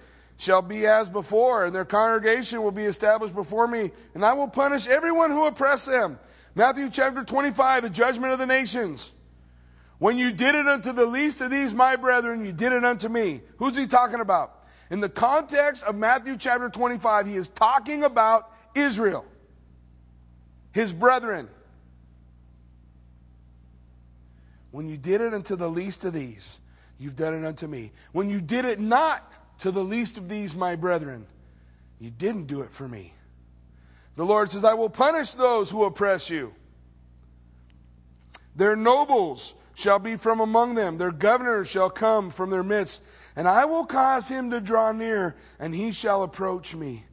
[0.41, 4.47] shall be as before, and their congregation will be established before me, and I will
[4.47, 6.17] punish everyone who oppress them.
[6.55, 9.13] Matthew chapter 25, the judgment of the nations.
[9.99, 13.07] When you did it unto the least of these, my brethren, you did it unto
[13.07, 13.41] me.
[13.57, 14.65] Who's he talking about?
[14.89, 19.25] In the context of Matthew chapter 25, he is talking about Israel,
[20.71, 21.49] his brethren.
[24.71, 26.59] When you did it unto the least of these,
[26.97, 27.91] you've done it unto me.
[28.11, 29.31] When you did it not
[29.61, 31.25] to the least of these, my brethren,
[31.99, 33.13] you didn't do it for me.
[34.15, 36.53] The Lord says, I will punish those who oppress you.
[38.55, 43.05] Their nobles shall be from among them, their governors shall come from their midst,
[43.35, 47.05] and I will cause him to draw near, and he shall approach me.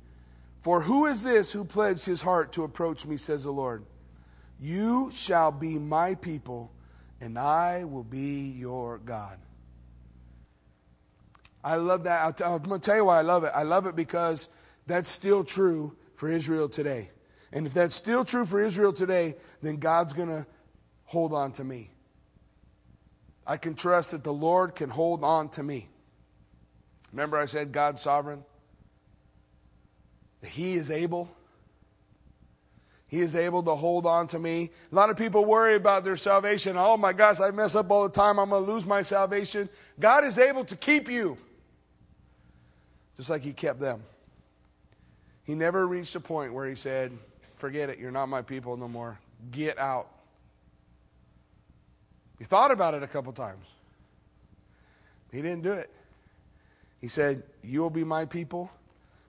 [0.61, 3.85] For who is this who pledged his heart to approach me, says the Lord?
[4.61, 6.73] You shall be my people
[7.21, 9.39] and I will be your God.
[11.63, 12.41] I love that.
[12.43, 13.53] i am going to tell you why I love it.
[13.55, 14.49] I love it because
[14.87, 17.11] that's still true for Israel today.
[17.53, 20.47] And if that's still true for Israel today, then God's going to
[21.05, 21.91] hold on to me.
[23.47, 25.89] I can trust that the Lord can hold on to me.
[27.13, 28.45] Remember, I said God's sovereign?
[30.43, 31.31] That He is able
[33.09, 34.71] he is able to hold on to me.
[34.93, 36.77] A lot of people worry about their salvation.
[36.77, 38.39] Oh my gosh, I mess up all the time.
[38.39, 39.71] I'm going to lose my salvation.
[39.99, 41.39] God is able to keep you,
[43.19, 44.03] just like He kept them.
[45.45, 47.13] He never reached a point where He said,
[47.57, 49.19] Forget it, you're not my people no more.
[49.51, 50.09] Get out.
[52.39, 53.67] He thought about it a couple times.
[55.31, 55.91] He didn't do it.
[57.01, 58.71] He said, You will be my people,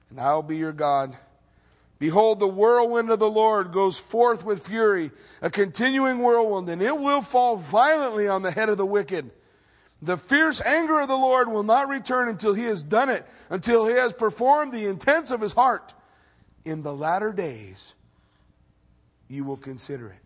[0.10, 1.18] and I will be your God
[2.00, 5.12] Behold, the whirlwind of the Lord goes forth with fury,
[5.42, 9.30] a continuing whirlwind, and it will fall violently on the head of the wicked.
[10.02, 13.86] The fierce anger of the Lord will not return until he has done it, until
[13.86, 15.94] he has performed the intents of his heart.
[16.64, 17.96] In the latter days,
[19.28, 20.22] you will consider it.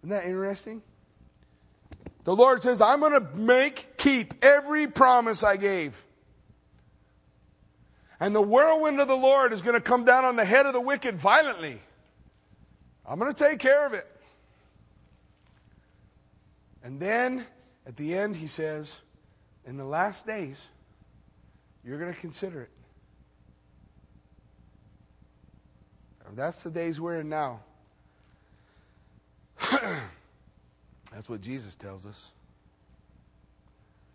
[0.00, 0.82] Isn't that interesting?
[2.24, 6.04] The Lord says, I'm going to make, keep every promise I gave.
[8.20, 10.72] And the whirlwind of the Lord is going to come down on the head of
[10.72, 11.80] the wicked violently.
[13.06, 14.06] I'm going to take care of it.
[16.82, 17.44] And then
[17.86, 19.00] at the end, he says,
[19.66, 20.68] in the last days,
[21.84, 22.70] you're going to consider it.
[26.34, 27.60] That's the days we're in now.
[31.12, 32.32] That's what Jesus tells us.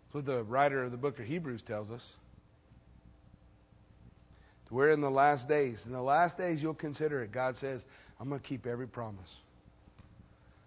[0.04, 2.12] That's what the writer of the book of Hebrews tells us.
[4.70, 5.86] We're in the last days.
[5.86, 7.32] In the last days, you'll consider it.
[7.32, 7.84] God says,
[8.20, 9.38] I'm going to keep every promise.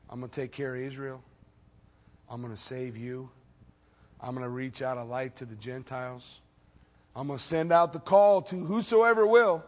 [0.09, 1.23] I'm going to take care of Israel.
[2.33, 3.29] I'm going to save you.
[4.19, 6.41] I'm going to reach out a light to the Gentiles.
[7.15, 9.63] I'm going to send out the call to whosoever will.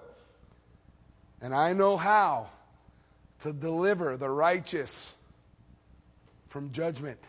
[1.41, 2.49] And I know how
[3.41, 5.13] to deliver the righteous
[6.47, 7.19] from judgment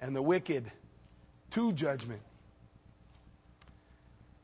[0.00, 0.72] and the wicked
[1.50, 2.22] to judgment.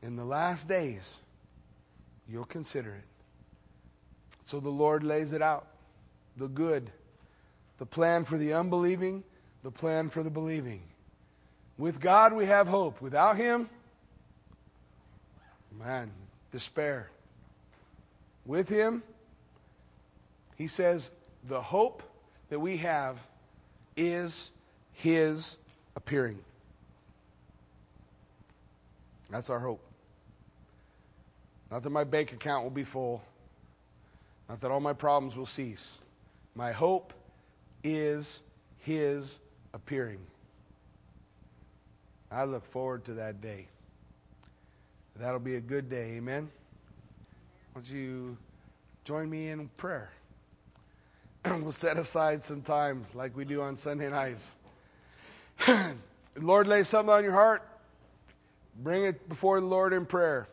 [0.03, 1.17] In the last days,
[2.29, 3.05] you'll consider it.
[4.45, 5.65] So the Lord lays it out
[6.37, 6.91] the good,
[7.79, 9.23] the plan for the unbelieving,
[9.67, 10.81] the plan for the believing.
[11.77, 13.01] With God, we have hope.
[13.01, 13.69] Without Him,
[15.77, 16.09] man,
[16.53, 17.09] despair.
[18.45, 19.03] With Him,
[20.55, 21.11] He says,
[21.49, 22.01] the hope
[22.47, 23.17] that we have
[23.97, 24.51] is
[24.93, 25.57] His
[25.97, 26.39] appearing.
[29.29, 29.81] That's our hope.
[31.69, 33.21] Not that my bank account will be full,
[34.47, 35.99] not that all my problems will cease.
[36.55, 37.11] My hope
[37.83, 38.41] is
[38.77, 39.39] His
[39.77, 40.19] appearing.
[42.31, 43.67] I look forward to that day.
[45.15, 46.15] That'll be a good day.
[46.17, 46.49] Amen.
[47.73, 48.37] Won't you
[49.05, 50.11] join me in prayer?
[51.45, 54.55] we'll set aside some time like we do on Sunday nights.
[56.35, 57.67] Lord, lay something on your heart.
[58.83, 60.47] Bring it before the Lord in prayer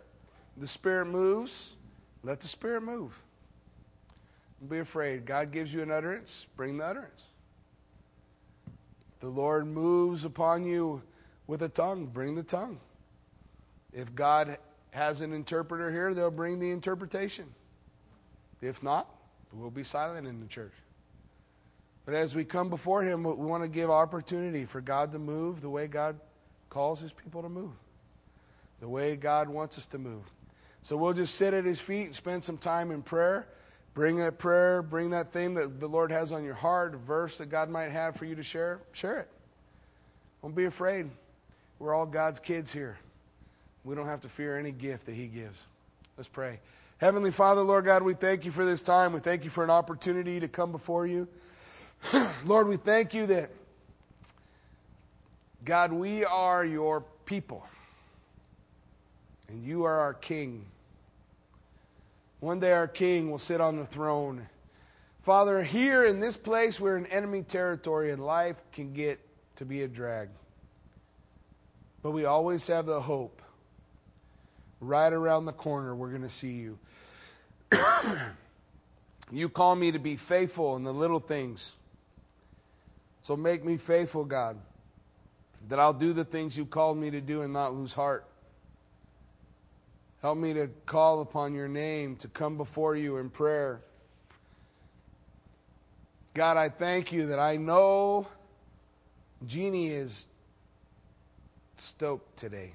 [0.57, 1.75] the Spirit moves,
[2.23, 3.21] let the Spirit move.
[4.61, 5.27] Don't be afraid.
[5.27, 7.25] God gives you an utterance, bring the utterance.
[9.25, 11.01] The Lord moves upon you
[11.47, 12.79] with a tongue, bring the tongue.
[13.91, 14.59] If God
[14.91, 17.47] has an interpreter here, they'll bring the interpretation.
[18.61, 19.09] If not,
[19.51, 20.75] we'll be silent in the church.
[22.05, 25.63] But as we come before Him, we want to give opportunity for God to move
[25.63, 26.21] the way God
[26.69, 27.73] calls His people to move,
[28.81, 30.31] the way God wants us to move.
[30.83, 33.49] So we'll just sit at His feet and spend some time in prayer.
[33.95, 37.39] Bring that prayer, bring that thing that the Lord has on your heart, a verse
[37.39, 38.81] that God might have for you to share.
[38.93, 39.29] Share it.
[40.43, 41.09] Don't be afraid.
[41.79, 42.99] We're all God's kids here.
[43.85, 45.61] We don't have to fear any gift that He gives.
[46.17, 46.59] Let's pray.
[46.99, 49.13] Heavenly Father, Lord God, we thank you for this time.
[49.13, 51.29] We thank you for an opportunity to come before you.
[52.45, 53.51] Lord, we thank you that,
[55.65, 57.67] God, we are your people,
[59.49, 60.67] and you are our King.
[62.45, 64.47] One day our King will sit on the throne.
[65.23, 69.19] Father, here in this place, we're in enemy territory, and life can get
[69.57, 70.29] to be a drag.
[72.03, 73.41] But we always have the hope.
[74.79, 76.79] Right around the corner, we're going to see you.
[79.33, 81.75] you call me to be faithful in the little things.
[83.23, 84.59] So make me faithful, God,
[85.71, 88.27] that I'll do the things you called me to do and not lose heart.
[90.25, 93.83] Help me to call upon your name, to come before you in prayer.
[96.33, 98.27] God, I thank you that I know
[99.47, 100.27] Jeannie is
[101.77, 102.73] stoked today.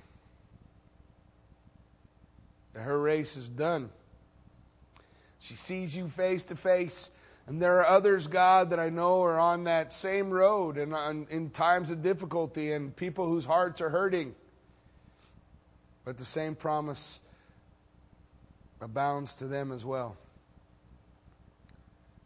[2.73, 3.89] That her race is done.
[5.39, 7.09] She sees you face to face.
[7.47, 11.25] And there are others, God, that I know are on that same road and on,
[11.31, 14.35] in times of difficulty and people whose hearts are hurting.
[16.05, 17.19] But the same promise
[18.81, 20.15] abounds to them as well.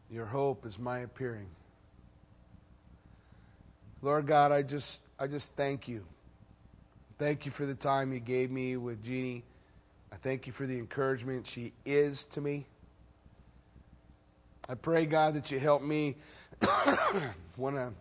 [0.10, 1.48] Your hope is my appearing.
[4.02, 6.06] Lord God, I just I just thank you.
[7.18, 9.44] Thank you for the time you gave me with Jeannie.
[10.12, 12.66] I thank you for the encouragement she is to me.
[14.70, 16.16] I pray, God, that you help me
[17.58, 17.92] want to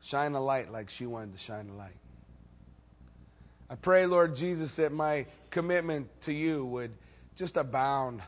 [0.00, 1.96] shine a light like she wanted to shine a light.
[3.72, 6.90] I pray, Lord Jesus, that my commitment to you would
[7.36, 8.20] just abound.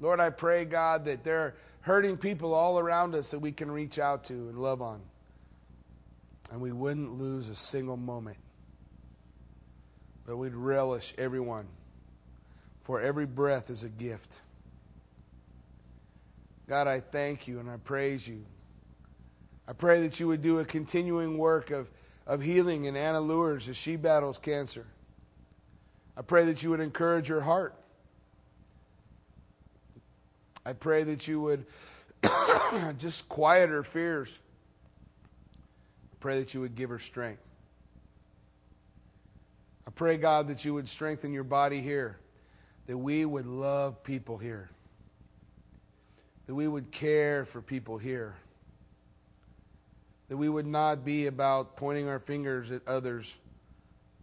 [0.00, 3.70] Lord, I pray, God, that there are hurting people all around us that we can
[3.70, 5.00] reach out to and love on.
[6.50, 8.36] And we wouldn't lose a single moment,
[10.26, 11.68] but we'd relish everyone,
[12.82, 14.42] for every breath is a gift.
[16.68, 18.44] God, I thank you and I praise you.
[19.66, 21.90] I pray that you would do a continuing work of,
[22.32, 24.86] of healing in Anna Lures as she battles cancer.
[26.16, 27.74] I pray that you would encourage her heart.
[30.64, 31.66] I pray that you would
[32.98, 34.38] just quiet her fears.
[36.12, 37.42] I pray that you would give her strength.
[39.86, 42.18] I pray, God, that you would strengthen your body here,
[42.86, 44.70] that we would love people here
[46.46, 48.34] that we would care for people here.
[50.32, 53.36] That we would not be about pointing our fingers at others,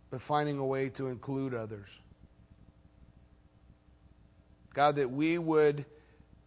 [0.09, 1.87] but finding a way to include others.
[4.73, 5.85] God, that we would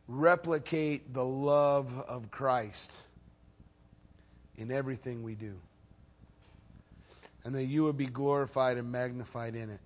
[0.09, 3.05] replicate the love of Christ
[4.57, 5.55] in everything we do.
[7.45, 9.81] And that you would be glorified and magnified in it.